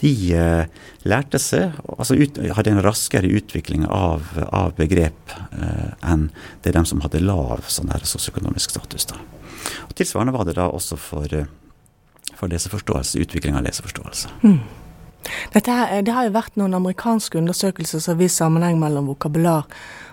de 0.01 0.11
eh, 0.35 0.65
lærte 1.07 1.39
seg 1.39 1.75
altså 1.95 2.17
ut, 2.19 2.39
hadde 2.57 2.73
en 2.73 2.83
raskere 2.83 3.29
utvikling 3.37 3.85
av, 3.87 4.27
av 4.51 4.73
begrep 4.79 5.35
eh, 5.55 5.91
enn 6.03 6.29
det 6.63 6.71
er 6.71 6.79
dem 6.79 6.87
som 6.89 7.03
hadde 7.05 7.23
lav 7.23 7.63
sånn 7.71 7.93
sosioøkonomisk 8.03 8.75
status. 8.75 9.07
da. 9.11 9.19
Og 9.87 9.93
Tilsvarende 9.95 10.35
var 10.35 10.47
det 10.47 10.57
da 10.59 10.67
også 10.67 10.97
for, 10.99 11.31
eh, 11.31 11.47
for 12.33 12.51
leseforståelse, 12.51 13.21
utvikling 13.23 13.55
av 13.55 13.63
leseforståelse. 13.67 14.33
Mm. 14.43 14.59
Her, 15.55 16.01
det 16.05 16.13
har 16.13 16.27
jo 16.27 16.35
vært 16.35 16.57
noen 16.59 16.75
amerikanske 16.77 17.39
undersøkelser 17.39 18.03
som 18.03 18.19
viser 18.19 18.43
sammenheng 18.43 18.77
mellom 18.81 19.07
vokabular 19.09 19.65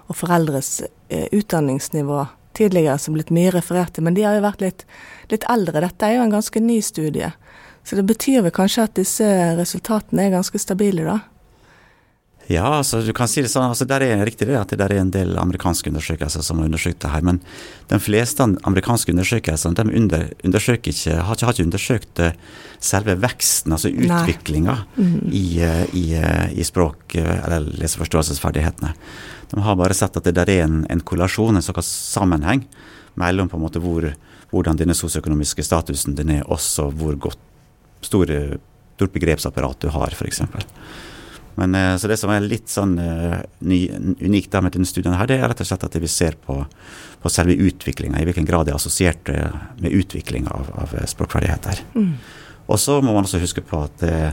og 0.09 0.17
foreldres 0.17 0.81
eh, 1.11 1.27
utdanningsnivå 1.33 2.25
tidligere, 2.57 2.99
som 2.99 3.17
blitt 3.17 3.33
mye 3.33 3.53
referert 3.53 3.95
til, 3.97 4.05
men 4.07 4.17
de 4.17 4.25
har 4.27 4.37
jo 4.37 4.45
vært 4.45 4.65
litt, 4.65 4.87
litt 5.33 5.45
eldre. 5.53 5.85
Dette 5.85 6.09
er 6.09 6.19
jo 6.19 6.27
en 6.27 6.35
ganske 6.35 6.61
ny 6.61 6.79
studie. 6.85 7.33
Så 7.85 7.99
det 7.99 8.07
betyr 8.07 8.45
vel 8.47 8.55
kanskje 8.55 8.87
at 8.87 8.97
disse 8.99 9.29
resultatene 9.59 10.27
er 10.27 10.37
ganske 10.37 10.59
stabile, 10.62 11.07
da? 11.07 11.21
Ja, 12.51 12.67
altså 12.81 12.99
du 13.07 13.12
kan 13.15 13.31
si 13.31 13.43
det 13.45 13.51
sånn, 13.53 13.69
altså 13.71 13.87
der 13.87 14.03
er 14.03 14.25
riktig 14.27 14.49
det 14.49 14.57
at 14.59 14.73
det 14.75 14.83
er 14.83 14.97
en 14.99 15.12
del 15.15 15.37
amerikanske 15.39 15.93
undersøkelser 15.93 16.43
som 16.43 16.59
har 16.59 16.67
undersøkt 16.67 16.99
det 17.05 17.12
her. 17.12 17.23
Men 17.25 17.39
de 17.91 17.99
fleste 18.03 18.45
amerikanske 18.69 19.15
undersøkelser 19.15 19.77
de 19.79 19.85
under, 20.01 20.27
undersøker 20.43 20.91
ikke, 20.91 21.21
har, 21.23 21.39
ikke, 21.39 21.47
har 21.47 21.57
ikke 21.57 21.67
undersøkt 21.69 22.23
eh, 22.25 22.41
selve 22.83 23.17
veksten, 23.23 23.77
altså 23.77 23.93
utviklinga 23.93 24.77
mm. 24.97 25.15
i, 25.31 25.45
eh, 25.62 25.85
i, 25.95 26.05
eh, 26.19 26.57
i, 26.59 26.67
språk- 26.67 27.17
eller 27.21 27.71
leseforståelsesferdighetene. 27.79 28.93
De 29.53 29.62
har 29.62 29.79
bare 29.79 29.97
sett 29.97 30.19
at 30.19 30.27
det 30.27 30.35
der 30.41 30.51
er 30.51 30.67
en, 30.67 30.83
en 30.91 31.05
korrelasjon, 31.07 31.57
en 31.57 31.65
såkalt 31.65 31.89
sammenheng, 31.89 32.67
mellom 33.21 33.49
på 33.53 33.59
en 33.59 33.65
måte 33.69 33.81
hvor, 33.85 34.09
hvordan 34.51 34.81
denne 34.81 34.97
sosioøkonomiske 34.99 35.62
statusen 35.65 36.19
din 36.19 36.39
er, 36.41 36.47
også 36.51 36.91
hvor 36.97 37.17
godt 37.29 37.41
store, 38.06 38.59
stort 38.97 39.14
begrepsapparat 39.14 39.82
du 39.85 39.90
har, 39.94 40.14
f.eks. 40.14 40.42
Men 41.61 41.75
eh, 41.75 41.97
så 41.97 42.09
Det 42.09 42.16
som 42.21 42.32
er 42.32 42.44
litt 42.44 42.71
sånn 42.73 42.94
uh, 42.97 43.40
ny, 43.68 43.82
unikt 44.25 44.54
med 44.56 44.73
denne 44.73 44.88
studien, 44.88 45.16
her, 45.18 45.28
det 45.28 45.37
er 45.37 45.50
rett 45.52 45.61
og 45.61 45.68
slett 45.68 45.85
at 45.85 45.99
vi 46.00 46.09
ser 46.11 46.38
på, 46.40 46.62
på 47.23 47.32
selve 47.32 47.56
utviklinga, 47.68 48.21
i 48.21 48.28
hvilken 48.28 48.49
grad 48.49 48.66
det 48.66 48.73
er 48.73 48.80
assosiert 48.80 49.32
uh, 49.32 49.59
med 49.82 49.92
utvikling 49.99 50.49
av, 50.49 50.71
av 50.85 50.94
språkferdigheter. 51.12 51.85
Mm. 51.92 52.14
Og 52.73 52.80
så 52.80 53.00
må 53.04 53.12
man 53.12 53.28
også 53.28 53.42
huske 53.42 53.64
på 53.66 53.82
at 53.85 54.06
uh, 54.09 54.32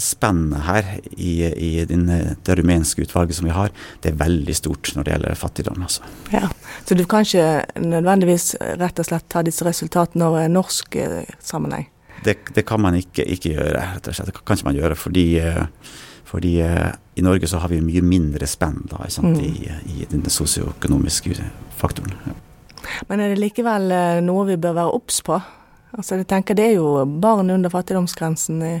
spennet 0.00 0.64
her 0.66 0.86
i, 1.12 1.32
i 1.44 1.70
din, 1.88 2.06
det 2.08 2.58
rumenske 2.58 3.04
utvalget 3.04 3.36
som 3.36 3.48
vi 3.48 3.54
har, 3.54 3.72
det 4.02 4.12
er 4.12 4.20
veldig 4.20 4.54
stort 4.56 4.92
når 4.96 5.06
det 5.06 5.16
gjelder 5.16 5.40
fattigdom. 5.40 5.82
Altså. 5.84 6.06
Ja, 6.32 6.48
Så 6.86 6.96
du 6.98 7.04
kan 7.04 7.26
ikke 7.26 7.80
nødvendigvis 7.80 8.54
rett 8.80 8.98
og 8.98 9.08
slett 9.08 9.28
ta 9.28 9.44
disse 9.44 9.66
resultatene 9.66 10.30
over 10.30 10.46
en 10.46 10.56
norsk 10.56 10.96
sammenheng? 11.40 11.90
det, 12.24 12.36
det, 12.54 12.62
kan 12.62 12.80
man 12.80 12.96
ikke, 12.96 13.24
ikke, 13.24 13.54
gjøre. 13.56 13.82
rett 13.94 14.08
og 14.08 14.16
slett. 14.16 14.30
Det 14.30 14.44
kan 14.44 14.58
ikke 14.58 14.70
man 14.70 14.78
gjøre 14.78 14.98
fordi, 14.98 15.26
eh, 15.42 15.64
fordi 16.28 16.52
uh, 16.62 16.92
i 17.18 17.24
Norge 17.24 17.48
så 17.50 17.60
har 17.62 17.72
vi 17.72 17.82
mye 17.84 18.02
mindre 18.04 18.46
spenn 18.48 18.80
da, 18.90 19.02
mm. 19.04 19.34
i, 19.40 19.72
i 19.98 20.06
den 20.10 20.22
sosioøkonomiske 20.30 21.36
faktoren. 21.76 22.14
Ja. 22.26 22.36
Men 23.08 23.22
er 23.22 23.32
det 23.32 23.42
likevel 23.42 23.92
noe 24.24 24.46
vi 24.48 24.60
bør 24.60 24.78
være 24.78 24.94
obs 24.96 25.20
på? 25.26 25.38
Altså, 25.92 26.16
jeg 26.16 26.26
tenker 26.26 26.56
Det 26.56 26.70
er 26.70 26.78
jo 26.78 27.04
barn 27.04 27.50
under 27.52 27.70
fattigdomsgrensen 27.70 28.62
i, 28.64 28.76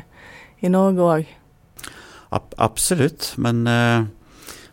i 0.62 0.70
Norge 0.72 1.06
òg. 1.06 1.30
Ab 2.32 2.54
absolutt, 2.62 3.34
men, 3.36 3.66
uh, 3.68 4.06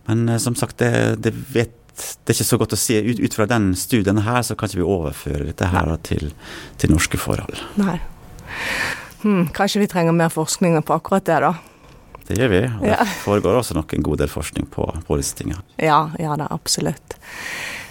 men 0.08 0.40
som 0.40 0.56
sagt, 0.56 0.80
det, 0.80 1.20
det, 1.26 1.34
vet 1.52 1.76
det 2.00 2.32
er 2.32 2.38
ikke 2.38 2.48
så 2.48 2.60
godt 2.62 2.76
å 2.76 2.80
si. 2.80 2.96
Ut, 3.04 3.20
ut 3.20 3.36
fra 3.36 3.48
den 3.50 3.74
studien 3.78 4.22
her, 4.24 4.42
så 4.46 4.56
kan 4.56 4.70
ikke 4.70 4.82
vi 4.82 4.88
overføre 4.88 5.50
dette 5.50 5.68
her 5.74 5.92
til, 6.08 6.32
til 6.80 6.94
norske 6.94 7.20
forhold. 7.20 7.60
Nei. 7.80 7.98
Hmm, 9.24 9.50
kanskje 9.56 9.84
vi 9.84 9.90
trenger 9.92 10.16
mer 10.16 10.32
forskning 10.32 10.80
på 10.88 10.96
akkurat 10.96 11.28
det, 11.28 11.42
da. 11.44 11.54
Det 12.30 12.38
gjør 12.38 12.52
vi. 12.54 12.62
Og 12.80 12.86
det 12.86 13.10
foregår 13.24 13.60
også 13.60 13.76
nok 13.76 13.94
en 13.98 14.06
god 14.06 14.22
del 14.22 14.30
forskning 14.32 14.70
på, 14.72 14.86
på 15.08 15.20
disse 15.20 15.36
tingene. 15.40 15.64
Ja, 15.82 16.12
ja 16.22 16.36
da, 16.40 16.48
absolutt. 16.54 17.18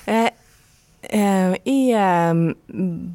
Eh, 0.06 0.30
eh, 1.02 1.56
I 1.66 1.78
eh, 1.92 2.42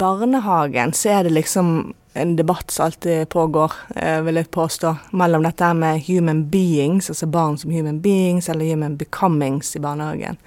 barnehagen 0.03 0.93
så 0.97 1.15
er 1.17 1.27
det 1.27 1.37
liksom 1.39 1.93
en 2.13 2.36
debatt 2.36 2.72
som 2.72 2.86
alltid 2.86 3.29
pågår, 3.29 3.72
eh, 3.96 4.22
vil 4.22 4.36
jeg 4.36 4.51
påstå, 4.51 4.96
mellom 5.12 5.43
dette 5.43 5.74
med 5.74 6.01
human 6.08 6.50
beings, 6.50 7.10
altså 7.10 7.27
barn 7.27 7.58
som 7.58 7.72
human 7.72 8.01
beings, 8.01 8.50
eller 8.50 8.65
human 8.65 8.98
becomings 8.98 9.75
i 9.75 9.79
barnehagen. 9.79 10.38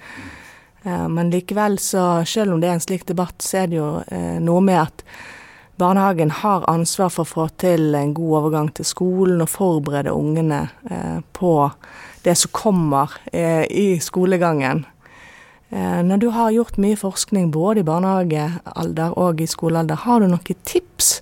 Eh, 0.83 1.07
men 1.07 1.29
likevel, 1.29 1.79
så 1.79 2.25
selv 2.25 2.53
om 2.53 2.61
det 2.61 2.69
er 2.69 2.73
en 2.73 2.79
slik 2.79 3.05
debatt, 3.05 3.41
så 3.41 3.57
er 3.57 3.67
det 3.67 3.81
jo 3.81 3.89
eh, 4.07 4.37
noe 4.39 4.61
med 4.61 4.81
at 4.81 5.03
Barnehagen 5.77 6.31
har 6.33 6.63
ansvar 6.65 7.11
for 7.13 7.21
å 7.21 7.29
få 7.29 7.43
til 7.61 7.93
en 7.93 8.15
god 8.17 8.31
overgang 8.39 8.71
til 8.73 8.85
skolen 8.85 9.43
og 9.43 9.51
forberede 9.53 10.09
ungene 10.09 10.63
på 11.37 11.51
det 12.25 12.33
som 12.33 12.49
kommer 12.49 13.13
i 13.29 13.99
skolegangen. 14.01 14.87
Eh, 15.69 16.01
når 16.07 16.21
du 16.21 16.27
har 16.31 16.53
gjort 16.55 16.79
mye 16.79 16.97
forskning 16.99 17.49
både 17.51 17.83
i 17.83 17.87
barnehagealder 17.87 19.17
og 19.19 19.41
i 19.43 19.49
skolealder, 19.49 19.99
har 20.05 20.21
du 20.23 20.29
noen 20.31 20.61
tips 20.67 21.17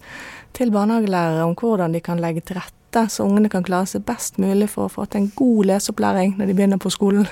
til 0.55 0.73
barnehagelærere 0.73 1.47
om 1.47 1.55
hvordan 1.57 1.95
de 1.95 2.03
kan 2.03 2.21
legge 2.21 2.45
til 2.45 2.59
rette 2.61 3.07
så 3.11 3.25
ungene 3.25 3.49
kan 3.51 3.65
klare 3.65 3.89
seg 3.91 4.05
best 4.07 4.37
mulig 4.39 4.69
for 4.71 4.87
å 4.87 4.93
få 4.93 5.07
til 5.09 5.25
en 5.25 5.31
god 5.35 5.71
leseopplæring 5.71 6.37
når 6.37 6.47
de 6.47 6.53
begynner 6.55 6.79
på 6.79 6.93
skolen? 6.93 7.25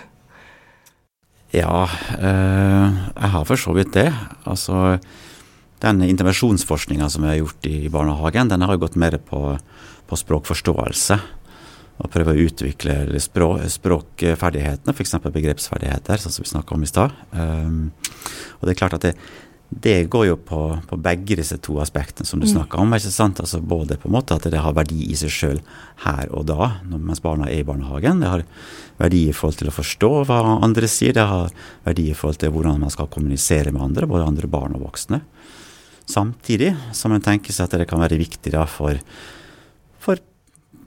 Ja, 1.53 1.85
jeg 2.17 3.29
har 3.31 3.45
for 3.45 3.61
så 3.61 3.75
vidt 3.77 3.93
det. 3.93 4.09
Altså 4.49 4.97
den 5.83 6.01
intervensjonsforskninga 6.07 7.07
som 7.11 7.23
vi 7.23 7.29
har 7.29 7.39
gjort 7.41 7.67
i 7.69 7.89
barnehagen, 7.93 8.49
den 8.51 8.65
har 8.65 8.81
gått 8.81 8.97
mer 8.99 9.15
på, 9.21 9.53
på 10.09 10.19
språkforståelse. 10.19 11.19
Og 12.01 12.09
prøve 12.09 12.33
å 12.33 12.43
utvikle 12.47 12.95
språk, 13.21 13.61
språkferdighetene, 13.69 14.95
f.eks. 14.95 15.17
begrepsferdigheter, 15.29 16.21
sånn 16.21 16.33
som 16.33 16.45
vi 16.45 16.49
snakka 16.49 16.75
om 16.75 16.85
i 16.85 16.89
stad. 16.89 17.13
Um, 17.31 17.91
og 18.59 18.65
det 18.65 18.73
er 18.73 18.79
klart 18.79 18.95
at 18.97 19.05
det, 19.05 19.13
det 19.69 20.09
går 20.11 20.25
jo 20.27 20.37
på, 20.37 20.61
på, 20.89 20.97
begge 21.01 21.37
disse 21.39 21.57
to 21.63 21.77
aspektene 21.81 22.27
som 22.27 22.41
du 22.41 22.47
mm. 22.47 22.51
snakka 22.53 22.81
om. 22.81 22.93
ikke 22.93 23.13
sant? 23.13 23.39
Altså 23.41 23.61
Både 23.61 23.97
på 24.01 24.09
en 24.09 24.15
måte 24.17 24.35
at 24.37 24.45
det 24.51 24.61
har 24.61 24.75
verdi 24.75 25.05
i 25.09 25.17
seg 25.17 25.33
sjøl 25.33 25.61
her 26.05 26.33
og 26.33 26.47
da, 26.49 26.69
mens 26.91 27.23
barna 27.23 27.49
er 27.49 27.61
i 27.61 27.67
barnehagen. 27.67 28.21
Det 28.21 28.31
har 28.31 28.45
verdi 28.99 29.27
i 29.29 29.35
forhold 29.35 29.61
til 29.61 29.71
å 29.71 29.75
forstå 29.77 30.11
hva 30.29 30.41
andre 30.59 30.89
sier. 30.91 31.15
Det 31.15 31.27
har 31.29 31.53
verdi 31.85 32.09
i 32.11 32.17
forhold 32.17 32.41
til 32.43 32.53
hvordan 32.53 32.83
man 32.83 32.93
skal 32.93 33.09
kommunisere 33.13 33.73
med 33.73 33.85
andre, 33.85 34.09
både 34.09 34.27
andre 34.27 34.49
barn 34.51 34.77
og 34.77 34.85
voksne. 34.89 35.23
Samtidig 36.09 36.73
som 36.95 37.13
en 37.15 37.23
tenker 37.23 37.55
seg 37.55 37.69
at 37.69 37.79
det 37.79 37.89
kan 37.89 38.01
være 38.03 38.19
viktig 38.19 38.51
da 38.53 38.65
for, 38.69 38.99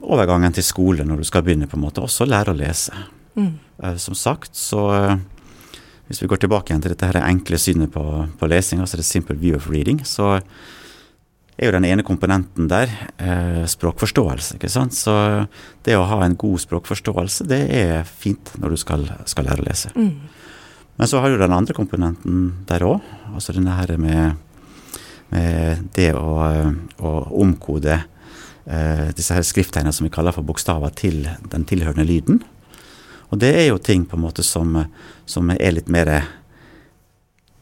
overgangen 0.01 0.53
til 0.55 0.65
skole 0.65 1.05
når 1.07 1.21
du 1.21 1.27
skal 1.27 1.43
begynne, 1.45 1.69
på 1.69 1.77
en 1.77 1.85
måte, 1.85 2.03
også 2.03 2.27
lære 2.27 2.53
å 2.53 2.57
lese. 2.57 2.95
Mm. 3.37 3.53
Eh, 3.83 3.97
som 4.01 4.17
sagt, 4.17 4.55
så 4.57 4.87
eh, 4.95 5.13
hvis 6.07 6.23
vi 6.23 6.29
går 6.31 6.43
tilbake 6.43 6.71
igjen 6.71 6.83
til 6.85 6.93
dette 6.93 7.09
her 7.09 7.21
enkle 7.23 7.59
synet 7.61 7.93
på, 7.93 8.03
på 8.39 8.49
lesing, 8.49 8.81
altså 8.83 8.99
det 8.99 9.07
simple 9.07 9.37
view 9.37 9.57
of 9.57 9.69
reading, 9.71 10.01
så 10.07 10.37
er 11.57 11.71
jo 11.71 11.73
den 11.73 11.87
ene 11.89 12.05
komponenten 12.05 12.69
der 12.69 12.91
eh, 13.17 13.63
språkforståelse. 13.69 14.57
ikke 14.57 14.71
sant? 14.71 14.93
Så 14.97 15.13
det 15.85 15.97
å 15.97 16.07
ha 16.09 16.21
en 16.25 16.37
god 16.37 16.61
språkforståelse, 16.65 17.47
det 17.49 17.63
er 17.73 18.03
fint 18.07 18.53
når 18.61 18.75
du 18.75 18.81
skal, 18.81 19.07
skal 19.25 19.49
lære 19.49 19.63
å 19.63 19.69
lese. 19.69 19.93
Mm. 19.97 20.11
Men 20.97 21.09
så 21.09 21.21
har 21.21 21.29
du 21.29 21.37
den 21.37 21.53
andre 21.53 21.75
komponenten 21.77 22.51
der 22.69 22.85
òg, 22.85 23.01
altså 23.33 23.53
denne 23.53 23.75
her 23.77 23.97
med 24.01 24.43
med 25.33 25.89
det 25.97 26.11
å, 26.15 26.37
å 27.03 27.11
omkode 27.43 27.99
disse 29.15 29.31
her 29.31 29.45
skrifttegnene 29.47 29.95
som 29.95 30.03
vi 30.03 30.11
kaller 30.11 30.35
for 30.35 30.43
bokstaver, 30.43 30.91
til 30.91 31.21
den 31.53 31.63
tilhørende 31.63 32.03
lyden. 32.03 32.41
Og 33.31 33.39
det 33.39 33.53
er 33.55 33.69
jo 33.69 33.77
ting 33.79 34.03
på 34.03 34.17
en 34.17 34.25
måte 34.25 34.43
som, 34.43 34.75
som 35.23 35.53
er 35.55 35.75
litt 35.75 35.87
mer 35.87 36.11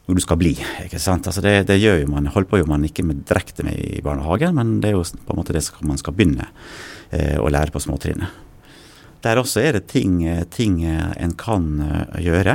hvor 0.06 0.14
du 0.14 0.22
skal 0.22 0.38
bli. 0.38 0.54
ikke 0.84 1.00
sant? 1.02 1.26
Altså 1.26 1.42
det, 1.42 1.66
det 1.66 1.80
gjør 1.82 2.04
jo 2.04 2.10
man, 2.12 2.28
holder 2.30 2.50
på 2.50 2.60
jo 2.60 2.68
man 2.70 2.84
ikke 2.86 3.02
med 3.06 3.24
direkte 3.26 3.66
med 3.66 3.74
i 3.74 4.02
barnehagen, 4.04 4.54
men 4.54 4.76
det 4.82 4.92
er 4.92 4.94
jo 4.94 5.02
på 5.02 5.34
en 5.34 5.40
måte 5.40 5.56
det 5.56 5.64
man 5.82 5.98
skal 5.98 6.14
begynne 6.14 6.46
eh, 7.10 7.34
å 7.42 7.50
lære 7.50 7.74
på 7.74 7.82
småtrinnet. 7.82 8.42
Der 9.26 9.40
også 9.40 9.64
er 9.64 9.74
det 9.74 9.88
ting, 9.90 10.20
ting 10.54 10.84
en 10.86 11.32
kan 11.40 11.64
uh, 11.82 12.18
gjøre, 12.22 12.52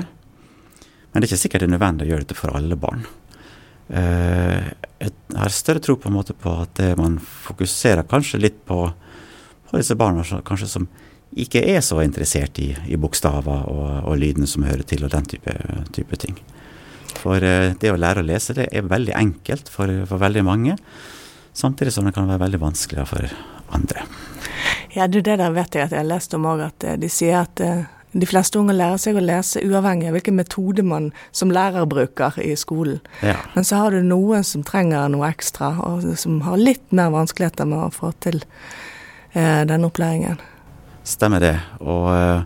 men 1.12 1.20
det 1.20 1.26
er 1.26 1.34
ikke 1.34 1.40
sikkert 1.42 1.66
det 1.66 1.68
er 1.68 1.74
nødvendig 1.74 2.06
å 2.06 2.12
gjøre 2.14 2.24
dette 2.24 2.38
for 2.38 2.54
alle 2.56 2.78
barn. 2.80 3.02
Uh, 3.92 4.72
jeg 5.02 5.12
har 5.36 5.52
større 5.52 5.82
tro 5.84 5.98
på 6.00 6.10
på 6.12 6.52
at 6.62 6.80
man 6.98 7.18
fokuserer 7.20 8.08
kanskje 8.08 8.40
litt 8.40 8.66
på, 8.66 8.86
på 9.68 9.78
disse 9.78 9.96
barna 9.96 10.24
kanskje 10.24 10.68
som 10.68 10.88
ikke 11.32 11.64
er 11.74 11.82
så 11.82 12.02
interessert 12.04 12.60
i, 12.60 12.70
i 12.88 13.00
bokstaver 13.00 13.68
og, 13.72 14.04
og, 14.04 14.18
lydene 14.20 14.48
som 14.48 14.64
hører 14.68 14.84
til, 14.84 15.04
og 15.06 15.12
den 15.14 15.26
type, 15.26 15.56
type 15.96 16.20
ting. 16.20 16.38
For 17.22 17.40
uh, 17.40 17.72
det 17.80 17.92
å 17.92 18.00
lære 18.00 18.24
å 18.24 18.28
lese 18.28 18.56
det 18.58 18.68
er 18.72 18.88
veldig 18.88 19.16
enkelt 19.18 19.72
for, 19.72 19.92
for, 20.10 20.22
veldig 20.22 20.44
mange, 20.48 20.78
samtidig 21.54 21.96
som 21.96 22.08
det 22.08 22.16
kan 22.16 22.30
være 22.30 22.46
veldig 22.46 22.62
vanskeligere 22.62 23.10
for 23.10 23.34
andre. 23.76 24.06
Ja, 24.94 25.08
det, 25.08 25.24
det 25.28 25.40
der 25.40 25.56
vet 25.56 25.76
jeg 25.76 25.88
at 25.88 25.96
jeg 25.96 26.04
har 26.04 26.10
lest 26.10 26.36
om 26.36 26.48
òg, 26.52 26.64
at 26.68 26.84
eh, 26.88 27.00
de 27.00 27.10
sier 27.12 27.42
at 27.46 27.64
de 28.12 28.28
fleste 28.28 28.60
unger 28.60 28.76
lærer 28.76 29.00
seg 29.00 29.16
å 29.16 29.24
lese 29.24 29.62
uavhengig 29.64 30.10
av 30.10 30.18
hvilken 30.18 30.36
metode 30.36 30.84
man 30.84 31.12
som 31.32 31.52
lærer 31.54 31.88
bruker 31.90 32.36
i 32.44 32.54
skolen. 32.60 33.00
Ja. 33.24 33.38
Men 33.56 33.68
så 33.68 33.80
har 33.80 33.96
du 33.96 34.04
noen 34.04 34.44
som 34.48 34.66
trenger 34.68 35.08
noe 35.12 35.30
ekstra, 35.32 35.74
og 35.88 36.04
som 36.20 36.42
har 36.44 36.60
litt 36.60 36.84
mer 36.92 37.14
vanskeligheter 37.14 37.70
med 37.72 37.86
å 37.86 37.94
få 37.96 38.12
til 38.24 38.42
eh, 39.32 39.64
denne 39.68 39.88
opplæringen. 39.88 40.42
Stemmer 41.08 41.44
det. 41.44 41.56
Og, 41.80 42.10
eh, 42.14 42.44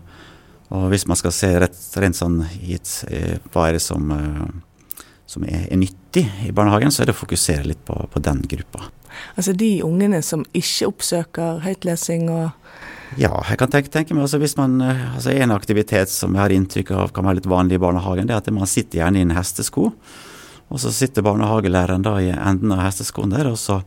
og, 0.70 0.86
hvis 0.92 1.06
man 1.10 1.18
skal 1.18 1.34
se 1.34 1.50
rett, 1.66 1.82
rent 1.98 2.18
sånn 2.18 2.40
hit, 2.52 3.00
eh, 3.10 3.36
hva 3.50 3.68
er 3.68 3.76
det 3.76 3.82
som, 3.82 4.10
eh, 4.14 5.02
som 5.26 5.44
er, 5.44 5.66
er, 5.66 5.80
nyttig 5.82 6.28
i 6.46 6.52
barnehagen, 6.54 6.94
så 6.94 7.02
er 7.02 7.10
det 7.10 7.16
å 7.16 7.24
fokusere 7.24 7.66
litt 7.66 7.82
på, 7.84 7.98
på 8.12 8.22
den 8.22 8.44
gruppa. 8.46 8.86
Altså 9.34 9.54
de 9.56 9.80
ungene 9.82 10.22
som 10.22 10.44
ikke 10.54 10.92
oppsøker 10.92 11.62
høytlesing 11.64 12.28
og 12.30 12.52
ja, 13.14 13.32
jeg 13.48 13.58
kan 13.60 13.70
tenke, 13.70 13.92
tenke 13.92 14.16
meg 14.16 14.26
altså 14.26 14.40
hvis 14.42 14.56
man, 14.58 14.80
eh, 14.82 15.04
altså 15.14 15.32
En 15.32 15.54
aktivitet 15.54 16.10
som 16.12 16.34
jeg 16.34 16.42
har 16.42 16.54
inntrykk 16.54 16.90
av 16.96 17.14
kan 17.14 17.28
være 17.28 17.40
litt 17.40 17.50
vanlig 17.50 17.78
i 17.78 17.82
barnehagen, 17.82 18.26
det 18.28 18.34
er 18.34 18.42
at 18.42 18.50
man 18.54 18.68
sitter 18.70 19.00
gjerne 19.02 19.22
i 19.22 19.26
en 19.26 19.36
hestesko. 19.36 19.92
Og 20.66 20.82
så 20.82 20.90
sitter 20.90 21.22
barnehagelæreren 21.22 22.02
da 22.02 22.16
i 22.18 22.32
enden 22.34 22.74
av 22.74 22.82
hesteskoen 22.82 23.30
der, 23.30 23.52
og 23.52 23.58
så 23.60 23.80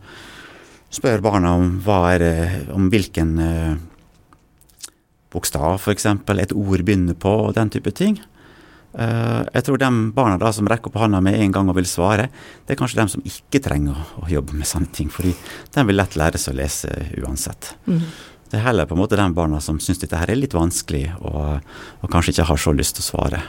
spør 0.90 1.22
barna 1.22 1.54
om 1.60 1.76
det, 2.22 2.34
om 2.74 2.88
hvilken 2.90 3.34
eh, 3.44 3.78
bokstav 5.30 5.78
f.eks. 5.78 6.06
et 6.08 6.56
ord 6.56 6.84
begynner 6.86 7.14
på, 7.20 7.36
og 7.50 7.56
den 7.60 7.70
type 7.70 7.92
ting. 7.92 8.20
Uh, 8.90 9.46
jeg 9.54 9.68
tror 9.68 9.78
de 9.78 9.88
barna 10.18 10.40
da 10.42 10.50
som 10.50 10.66
rekker 10.66 10.90
opp 10.90 10.96
hånda 10.98 11.20
med 11.22 11.36
en 11.38 11.52
gang 11.54 11.68
og 11.70 11.76
vil 11.78 11.86
svare, 11.86 12.26
det 12.66 12.74
er 12.74 12.80
kanskje 12.80 12.98
de 12.98 13.06
som 13.14 13.28
ikke 13.28 13.62
trenger 13.62 13.94
å, 13.94 14.06
å 14.24 14.30
jobbe 14.32 14.58
med 14.58 14.66
sånne 14.66 14.90
ting, 14.96 15.12
fordi 15.14 15.36
de 15.76 15.84
vil 15.86 16.00
lett 16.00 16.18
lære 16.18 16.42
seg 16.42 16.56
å 16.56 16.58
lese 16.58 16.96
uansett. 17.22 17.76
Mm. 17.86 18.02
Det 18.50 18.58
er 18.58 18.66
heller 18.66 18.90
på 18.90 18.98
en 18.98 19.04
måte 19.04 19.18
de 19.20 19.28
barna 19.34 19.60
som 19.62 19.78
syns 19.82 20.02
dette 20.02 20.18
her 20.18 20.32
er 20.32 20.40
litt 20.40 20.56
vanskelig, 20.58 21.06
og, 21.22 21.60
og, 22.02 22.10
kanskje 22.10 22.34
ikke 22.34 22.50
har 22.50 22.62
så 22.62 22.74
lyst 22.74 22.98
til 22.98 23.06
å 23.06 23.10
svare. 23.12 23.44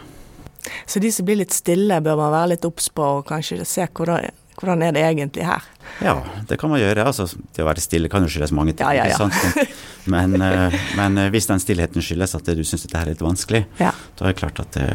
Så 0.84 1.00
de 1.00 1.08
som 1.12 1.24
blir 1.24 1.40
litt 1.40 1.56
stille, 1.56 2.02
bør 2.04 2.18
man 2.20 2.34
være 2.34 2.52
litt 2.52 2.66
obs 2.68 2.90
på, 2.92 3.06
og 3.20 3.24
kanskje 3.30 3.64
se 3.64 3.86
hvordan, 3.96 4.28
hvordan 4.60 4.84
er 4.84 4.92
det 4.92 5.06
egentlig 5.06 5.46
her? 5.48 5.64
Ja, 6.04 6.18
det 6.48 6.60
kan 6.60 6.72
man 6.72 6.82
gjøre. 6.82 7.06
Altså, 7.08 7.24
det 7.56 7.64
å 7.64 7.70
være 7.70 7.80
stille 7.80 8.12
kan 8.12 8.26
jo 8.26 8.28
skyldes 8.32 8.52
mange 8.52 8.76
ting. 8.76 8.84
Ja, 8.92 9.08
ja, 9.08 9.16
ja. 9.16 9.66
men, 10.12 10.36
eh, 10.36 10.76
men, 11.00 11.16
eh, 11.16 11.32
hvis 11.32 11.48
den 11.48 11.64
stillheten 11.64 12.04
skyldes 12.04 12.36
at 12.36 12.52
du 12.52 12.60
syns 12.60 12.84
dette 12.84 13.00
her 13.00 13.08
er 13.08 13.16
litt 13.16 13.24
vanskelig, 13.24 13.64
ja. 13.80 13.94
da 14.18 14.26
er 14.26 14.34
det 14.34 14.40
klart 14.42 14.62
at 14.64 14.76
det 14.76 14.86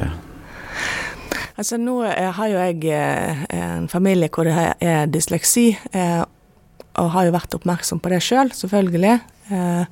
Altså 1.56 1.78
Nå 1.80 2.02
har 2.04 2.50
jo 2.52 2.58
jeg 2.60 2.82
eh, 2.92 3.46
en 3.56 3.86
familie 3.88 4.28
hvor 4.28 4.44
det 4.44 4.74
er 4.84 5.06
dysleksi, 5.08 5.70
og 5.96 7.08
har 7.14 7.28
jo 7.28 7.32
vært 7.32 7.56
oppmerksom 7.56 8.02
på 8.04 8.12
det 8.12 8.20
sjøl, 8.20 8.52
selv, 8.52 8.60
selvfølgelig. 8.60 9.16
Eh, 9.48 9.86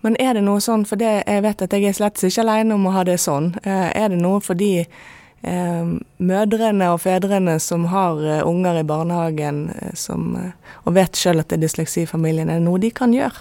men 0.00 0.16
er 0.20 0.34
det 0.36 0.44
noe 0.44 0.60
sånn, 0.62 0.84
for 0.86 1.00
det, 1.00 1.24
jeg 1.26 1.42
vet 1.44 1.62
at 1.64 1.72
jeg 1.74 1.88
er 1.88 1.96
slett 1.96 2.22
ikke 2.22 2.44
alene 2.44 2.76
om 2.76 2.86
å 2.88 2.94
ha 2.94 3.04
det 3.06 3.18
sånn, 3.22 3.54
eh, 3.64 3.90
er 3.96 4.08
det 4.12 4.20
noe 4.20 4.40
for 4.44 4.54
de 4.58 4.84
eh, 4.84 5.84
mødrene 6.18 6.90
og 6.92 7.00
fedrene 7.02 7.56
som 7.62 7.88
har 7.92 8.20
unger 8.44 8.74
i 8.80 8.88
barnehagen 8.88 9.66
som, 9.98 10.36
og 10.84 10.96
vet 10.96 11.18
sjøl 11.18 11.40
at 11.42 11.48
det 11.50 11.58
er 11.58 11.64
dysleksifamilien, 11.66 12.50
er 12.50 12.60
det 12.60 12.68
noe 12.68 12.82
de 12.82 12.92
kan 12.94 13.14
gjøre? 13.16 13.38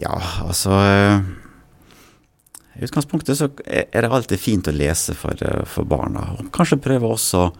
Ja, 0.00 0.16
altså 0.46 0.72
I 2.78 2.86
utgangspunktet 2.86 3.36
så 3.36 3.50
er 3.66 4.00
det 4.00 4.08
alltid 4.08 4.40
fint 4.40 4.70
å 4.70 4.72
lese 4.72 5.12
for, 5.18 5.36
for 5.68 5.84
barna. 5.84 6.30
Og 6.38 6.48
kanskje 6.54 6.80
prøve 6.80 7.10
også 7.10 7.50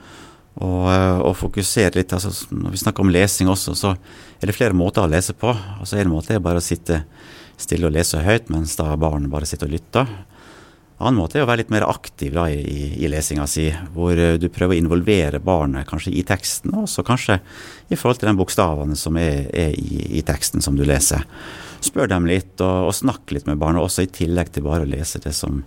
og, 0.60 0.86
eh, 0.92 1.18
og, 1.24 1.34
fokusere 1.40 1.96
litt. 1.96 2.12
Altså, 2.12 2.32
når 2.52 2.74
vi 2.74 2.80
snakker 2.82 3.04
om 3.04 3.12
lesing 3.12 3.50
også, 3.50 3.76
så 3.76 3.94
er 4.40 4.50
det 4.50 4.56
flere 4.56 4.76
måter 4.76 5.04
å 5.04 5.10
lese 5.10 5.34
på. 5.36 5.52
Altså 5.80 6.00
En 6.00 6.12
måte 6.12 6.36
er 6.36 6.44
bare 6.44 6.60
å 6.60 6.64
sitte 6.64 7.02
stille 7.60 7.88
og 7.88 7.94
lese 7.96 8.20
høyt, 8.24 8.48
mens 8.52 8.76
da 8.78 8.92
barn 8.96 9.28
bare 9.32 9.48
sitter 9.48 9.68
og 9.68 9.76
lytter. 9.76 10.12
En 11.00 11.08
annen 11.08 11.22
måte 11.22 11.38
er 11.38 11.46
å 11.46 11.48
være 11.48 11.62
litt 11.62 11.72
mer 11.72 11.86
aktiv 11.88 12.34
da, 12.36 12.44
i, 12.52 12.60
i, 12.60 12.88
i 13.00 13.08
lesinga 13.08 13.46
si, 13.48 13.70
hvor 13.94 14.18
eh, 14.20 14.36
du 14.36 14.50
prøver 14.52 14.76
å 14.76 14.80
involvere 14.82 15.40
barnet 15.40 15.88
kanskje 15.88 16.12
i 16.12 16.24
teksten, 16.28 16.74
og 16.76 16.90
så 16.92 17.04
kanskje 17.06 17.38
i 17.88 17.96
forhold 17.96 18.20
til 18.20 18.28
de 18.28 18.36
bokstavene 18.36 18.98
som 19.00 19.16
er, 19.16 19.46
er 19.48 19.72
i, 19.80 20.02
i, 20.20 20.24
teksten 20.28 20.60
som 20.60 20.76
du 20.76 20.84
leser. 20.84 21.24
Spør 21.80 22.10
dem 22.12 22.26
litt, 22.28 22.54
og, 22.60 22.90
og 22.90 22.96
snakke 22.96 23.36
litt 23.36 23.46
med 23.48 23.60
barna, 23.60 23.80
også 23.80 24.04
i 24.04 24.10
tillegg 24.12 24.52
til 24.52 24.66
bare 24.66 24.84
å 24.84 24.90
lese 24.90 25.20
det 25.24 25.32
som, 25.36 25.62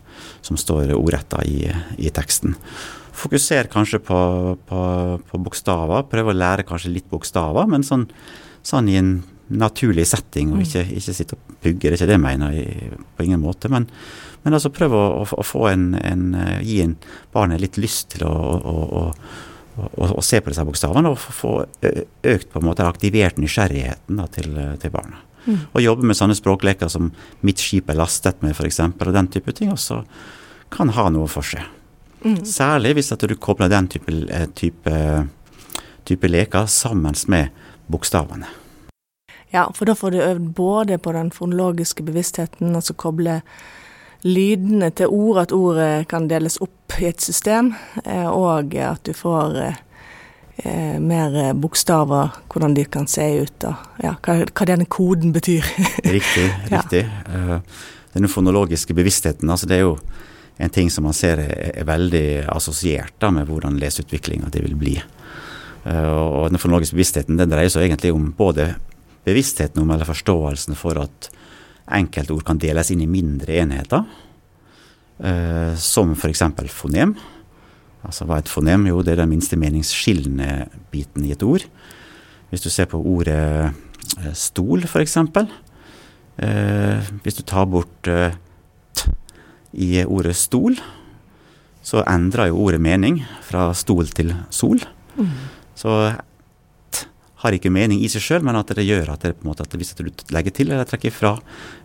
som 0.45 0.59
står 0.59 0.93
ordretta 0.93 1.41
i, 1.45 1.65
i 1.97 2.11
teksten. 2.13 2.53
Fokuser 3.13 3.69
kanskje 3.69 3.99
på, 4.01 4.19
på, 4.69 4.79
på, 5.29 5.41
bokstaver. 5.45 6.05
Prøv 6.09 6.31
å 6.31 6.37
lære 6.37 6.65
kanskje 6.69 6.93
litt 6.95 7.09
bokstaver, 7.11 7.69
men 7.69 7.85
sånn, 7.85 8.07
sånn 8.65 8.89
i 8.89 8.97
en 8.99 9.13
naturlig 9.53 10.05
setting, 10.09 10.53
og 10.53 10.61
mm. 10.61 10.65
ikke, 10.65 10.83
ikke 10.97 11.15
sitte 11.17 11.37
og 11.37 11.57
pugge. 11.61 11.81
Det 11.81 11.91
er 11.91 11.97
ikke 11.99 12.09
det 12.09 12.17
jeg 12.17 12.23
mener 12.23 12.55
jeg, 12.57 13.01
på 13.17 13.27
ingen 13.27 13.41
måte. 13.43 13.69
Men, 13.73 13.89
men 14.45 14.57
altså 14.57 14.73
prøv 14.73 14.95
å, 14.97 15.03
å, 15.21 15.27
å 15.41 15.45
få 15.45 15.67
en, 15.69 15.91
en, 15.99 16.29
gi 16.65 16.79
en 16.85 16.95
barnet 17.33 17.61
litt 17.61 17.77
lyst 17.81 18.15
til 18.15 18.25
å, 18.29 18.33
å, 18.33 19.03
å 19.77 20.25
se 20.25 20.41
på 20.41 20.53
disse 20.53 20.65
bokstavene, 20.65 21.13
og 21.13 21.21
få 21.21 21.53
økt 21.83 22.49
på 22.49 22.61
en 22.61 22.67
måte 22.69 22.87
aktivert 22.87 23.41
nysgjerrigheten 23.41 24.21
da, 24.21 24.29
til, 24.33 24.57
til 24.81 24.93
barna. 24.93 25.21
Mm. 25.45 25.59
Og 25.73 25.81
jobbe 25.83 26.07
med 26.07 26.17
sånne 26.17 26.35
språkleker 26.37 26.87
som 26.87 27.11
'mitt 27.43 27.59
skip 27.59 27.89
er 27.89 27.99
lastet 27.99 28.41
med', 28.41 28.55
f.eks., 28.55 28.79
og 28.79 29.13
den 29.13 29.27
type 29.27 29.51
ting 29.51 29.71
også 29.71 30.03
kan 30.71 30.89
ha 30.89 31.09
noe 31.09 31.27
for 31.27 31.41
seg. 31.41 31.63
Mm. 32.23 32.45
Særlig 32.45 32.93
hvis 32.93 33.11
du 33.19 33.35
kobler 33.35 33.69
den 33.69 33.87
type, 33.87 34.11
eh, 34.29 34.47
type, 34.55 35.27
type 36.05 36.27
leker 36.27 36.65
sammen 36.65 37.15
med 37.27 37.49
bokstavene. 37.91 38.47
Ja, 39.53 39.67
for 39.75 39.85
da 39.85 39.93
får 39.93 40.11
du 40.11 40.17
øvd 40.17 40.53
både 40.55 40.97
på 40.97 41.11
den 41.11 41.31
fonologiske 41.31 42.03
bevisstheten, 42.03 42.75
altså 42.75 42.93
koble 42.93 43.41
lydene 44.23 44.89
til 44.89 45.07
ord, 45.07 45.37
at 45.37 45.51
ordet 45.51 46.07
kan 46.07 46.27
deles 46.27 46.57
opp 46.61 46.95
i 47.01 47.05
et 47.05 47.21
system, 47.21 47.75
eh, 48.05 48.27
og 48.27 48.75
at 48.75 49.03
du 49.03 49.13
får 49.13 49.75
eh, 50.63 50.99
mer 50.99 51.53
bokstaver, 51.59 52.31
hvordan 52.51 52.75
de 52.77 52.85
kan 52.91 53.07
se 53.09 53.25
ut, 53.43 53.65
og 53.69 54.03
ja, 54.03 54.15
hva, 54.23 54.37
hva 54.49 54.67
denne 54.69 54.87
koden 54.89 55.33
betyr. 55.35 55.65
riktig, 56.03 56.47
riktig. 56.73 57.03
Ja. 57.05 57.59
Denne 58.13 58.29
fonologiske 58.29 58.95
bevisstheten, 58.95 59.49
altså 59.49 59.69
det 59.69 59.79
er 59.79 59.87
jo 59.87 59.97
en 60.61 60.69
ting 60.69 60.91
som 60.93 61.07
man 61.07 61.15
ser 61.17 61.41
er, 61.41 61.53
er 61.73 61.87
veldig 61.89 62.45
assosiert 62.53 63.25
med 63.33 63.49
hvordan 63.49 63.79
leseutviklinga 63.81 64.51
det 64.53 64.61
vil 64.67 64.75
bli. 64.77 64.97
Uh, 65.83 66.43
og 66.43 66.51
den 66.53 66.61
fonologiske 66.61 66.95
bevisstheten 66.95 67.39
den 67.39 67.51
dreier 67.51 67.71
seg 67.73 67.87
egentlig 67.87 68.13
om 68.13 68.29
både 68.37 68.69
bevisstheten 69.25 69.81
om 69.81 69.91
eller 69.91 70.07
forståelsen 70.07 70.77
for 70.79 71.01
at 71.01 71.31
enkeltord 71.97 72.45
kan 72.47 72.61
deles 72.61 72.91
inn 72.93 73.01
i 73.03 73.09
mindre 73.09 73.57
enheter, 73.59 74.05
som 75.79 76.11
f.eks. 76.15 76.41
fonem. 76.71 77.13
Altså 78.03 78.27
hva 78.27 78.37
er 78.37 78.45
et 78.45 78.51
fonem? 78.51 78.87
Jo, 78.89 79.01
det 79.01 79.15
er 79.15 79.23
den 79.23 79.31
minste 79.31 79.59
meningsskillende 79.59 80.67
biten 80.91 81.25
i 81.25 81.33
et 81.35 81.43
ord. 81.43 81.65
Hvis 82.51 82.65
du 82.65 82.69
ser 82.69 82.89
på 82.91 82.99
ordet 82.99 83.71
uh, 83.71 84.33
stol, 84.37 84.83
f.eks. 84.85 85.17
Eh, 86.41 87.09
hvis 87.21 87.37
du 87.37 87.43
tar 87.45 87.67
bort 87.69 87.93
«t» 88.03 89.09
i 89.73 90.03
ordet 90.05 90.35
stol, 90.37 90.77
så 91.83 92.03
endrer 92.09 92.49
jo 92.49 92.61
ordet 92.63 92.81
mening 92.81 93.19
fra 93.45 93.71
stol 93.77 94.09
til 94.15 94.31
sol. 94.53 94.81
Mm. 95.17 95.33
Så 95.77 95.91
t 96.93 97.05
har 97.43 97.57
ikke 97.57 97.73
mening 97.73 97.99
i 98.01 98.09
seg 98.09 98.23
sjøl, 98.23 98.45
men 98.45 98.55
at 98.55 98.71
det 98.71 98.85
gjør 98.87 99.13
at, 99.13 99.25
det, 99.25 99.35
på 99.35 99.43
en 99.43 99.51
måte, 99.51 99.65
at 99.65 99.73
hvis 99.75 99.93
du 99.97 100.05
legger 100.31 100.55
til 100.55 100.71
eller 100.71 100.87
trekker 100.87 101.11
fra 101.11 101.35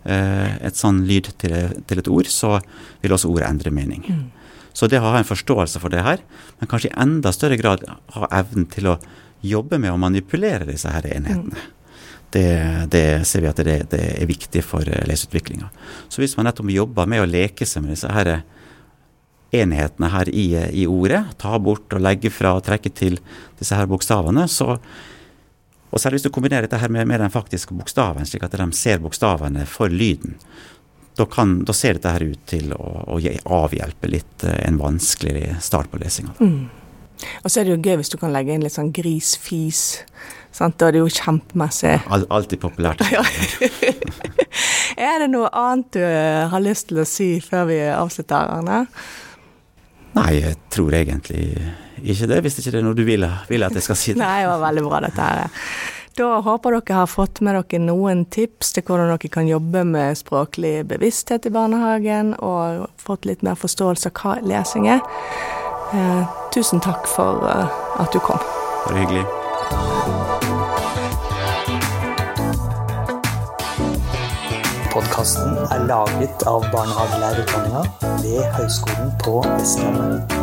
eh, 0.05 0.55
et 0.69 0.77
sånn 0.79 1.03
lyd 1.09 1.33
til, 1.41 1.55
til, 1.83 1.99
et 1.99 2.07
ord, 2.09 2.29
så 2.31 2.57
vil 3.03 3.15
også 3.15 3.31
ordet 3.33 3.49
endre 3.49 3.73
mening. 3.75 4.05
Mm. 4.07 4.38
Så 4.73 4.87
det 4.87 5.01
å 5.01 5.09
ha 5.09 5.19
en 5.19 5.27
forståelse 5.27 5.81
for 5.81 5.93
det 5.93 6.03
her, 6.05 6.21
men 6.59 6.69
kanskje 6.69 6.91
i 6.91 6.97
enda 7.01 7.33
større 7.35 7.57
grad 7.59 7.83
ha 8.15 8.29
evnen 8.39 8.67
til 8.69 8.91
å 8.93 8.99
jobbe 9.45 9.79
med 9.79 9.93
å 9.93 9.99
manipulere 9.99 10.67
disse 10.67 10.91
her 10.91 11.07
enhetene. 11.09 11.67
Det, 12.29 12.45
det, 12.93 13.03
ser 13.25 13.41
vi 13.41 13.49
at 13.49 13.59
det, 13.65 13.79
det 13.89 14.03
er 14.19 14.29
viktig 14.29 14.61
for 14.61 14.85
eh, 14.85 15.05
leseutviklinga. 15.09 15.71
Så 16.13 16.21
hvis 16.21 16.35
man 16.37 16.45
nettopp 16.45 16.69
jobber 16.69 17.09
med 17.09 17.23
å 17.23 17.29
leke 17.29 17.65
seg 17.65 17.81
med 17.81 17.95
disse 17.95 18.11
her 18.13 18.43
enhetene 19.49 20.11
her 20.13 20.29
i, 20.29 20.51
i, 20.53 20.85
ordet, 20.85 21.23
ta 21.41 21.57
bort 21.57 21.95
og 21.97 22.03
legge 22.05 22.29
fra 22.29 22.53
og 22.57 22.67
trekke 22.67 22.91
til 22.93 23.17
disse 23.57 23.73
her 23.73 23.89
bokstavene, 23.89 24.45
så 24.45 24.75
og 25.89 25.97
særlig 25.97 26.19
hvis 26.19 26.27
du 26.27 26.33
kombinerer 26.33 26.67
dette 26.67 26.77
her 26.77 26.91
med, 26.93 27.07
med 27.09 27.17
den 27.17 27.31
faktiske 27.33 27.73
bokstaven, 27.73 28.27
slik 28.29 28.43
at 28.45 28.53
de 28.53 28.67
ser 28.77 28.99
bokstavene 29.01 29.63
for 29.65 29.89
lyden, 29.89 30.35
da, 31.19 31.27
kan, 31.29 31.59
da 31.67 31.75
ser 31.75 31.97
dette 31.99 32.15
her 32.15 32.25
ut 32.31 32.43
til 32.49 32.73
å, 32.75 32.89
å 33.11 33.61
avhjelpe 33.63 34.09
litt 34.11 34.45
eh, 34.47 34.61
en 34.67 34.79
vanskelig 34.79 35.59
start 35.63 35.91
på 35.91 36.01
lesinga. 36.01 36.35
Mm. 36.39 36.69
Og 37.43 37.51
så 37.51 37.59
er 37.59 37.67
det 37.67 37.75
jo 37.75 37.81
gøy 37.83 37.99
hvis 37.99 38.13
du 38.13 38.19
kan 38.21 38.31
legge 38.31 38.55
inn 38.55 38.63
litt 38.63 38.77
sånn 38.77 38.93
gris-fis 38.95 40.05
Sant? 40.55 40.79
Da 40.81 40.87
er 40.89 40.95
det 40.95 41.03
jo 41.03 41.09
kjempemessig. 41.13 41.93
Al 42.09 42.25
alltid 42.33 42.59
populært. 42.63 43.03
er 45.09 45.21
det 45.21 45.27
noe 45.29 45.51
annet 45.55 45.91
du 45.93 46.01
eh, 46.01 46.47
har 46.49 46.63
lyst 46.63 46.89
til 46.89 47.03
å 47.03 47.05
si 47.07 47.35
før 47.43 47.67
vi 47.69 47.77
avslutter, 47.93 48.49
Arne? 48.57 48.79
Nei, 50.17 50.31
jeg 50.39 50.57
tror 50.73 50.97
egentlig 50.97 51.43
ikke 52.01 52.27
det, 52.31 52.41
hvis 52.43 52.57
ikke 52.59 52.73
det 52.73 52.81
er 52.81 52.85
noe 52.87 52.97
du 52.97 53.05
vil, 53.07 53.27
vil 53.49 53.67
at 53.67 53.77
jeg 53.77 53.85
skal 53.85 53.99
si. 53.99 54.15
Det. 54.15 54.23
Nei, 54.23 54.41
det 54.41 54.49
var 54.49 54.65
veldig 54.65 54.85
bra, 54.87 55.01
dette 55.05 55.29
her. 55.29 55.63
Da 56.19 56.39
håper 56.39 56.71
dere 56.71 56.95
har 56.97 57.07
fått 57.07 57.39
med 57.39 57.55
dere 57.55 57.79
noen 57.79 58.25
tips 58.27 58.73
til 58.75 58.83
hvordan 58.83 59.07
dere 59.13 59.29
kan 59.31 59.47
jobbe 59.47 59.85
med 59.87 60.17
språklig 60.19 60.83
bevissthet 60.89 61.45
i 61.47 61.51
barnehagen, 61.55 62.33
og 62.43 62.89
fått 62.99 63.23
litt 63.23 63.39
mer 63.39 63.55
forståelse 63.55 64.11
av 64.11 64.19
hva 64.19 64.33
lesing 64.43 64.89
er. 64.91 64.99
Eh, 65.95 66.23
tusen 66.51 66.83
takk 66.83 67.07
for 67.07 67.47
eh, 67.47 67.71
at 68.03 68.11
du 68.11 68.19
kom. 68.19 68.43
Bare 68.83 68.99
hyggelig. 68.99 69.23
Podkasten 74.91 75.55
er 75.71 75.87
laget 75.87 76.43
av 76.51 76.67
barnehagelærerutdanninga 76.75 77.87
ved 78.25 78.43
Høgskolen 78.59 79.15
på 79.23 79.39
Vestlandet. 79.55 80.39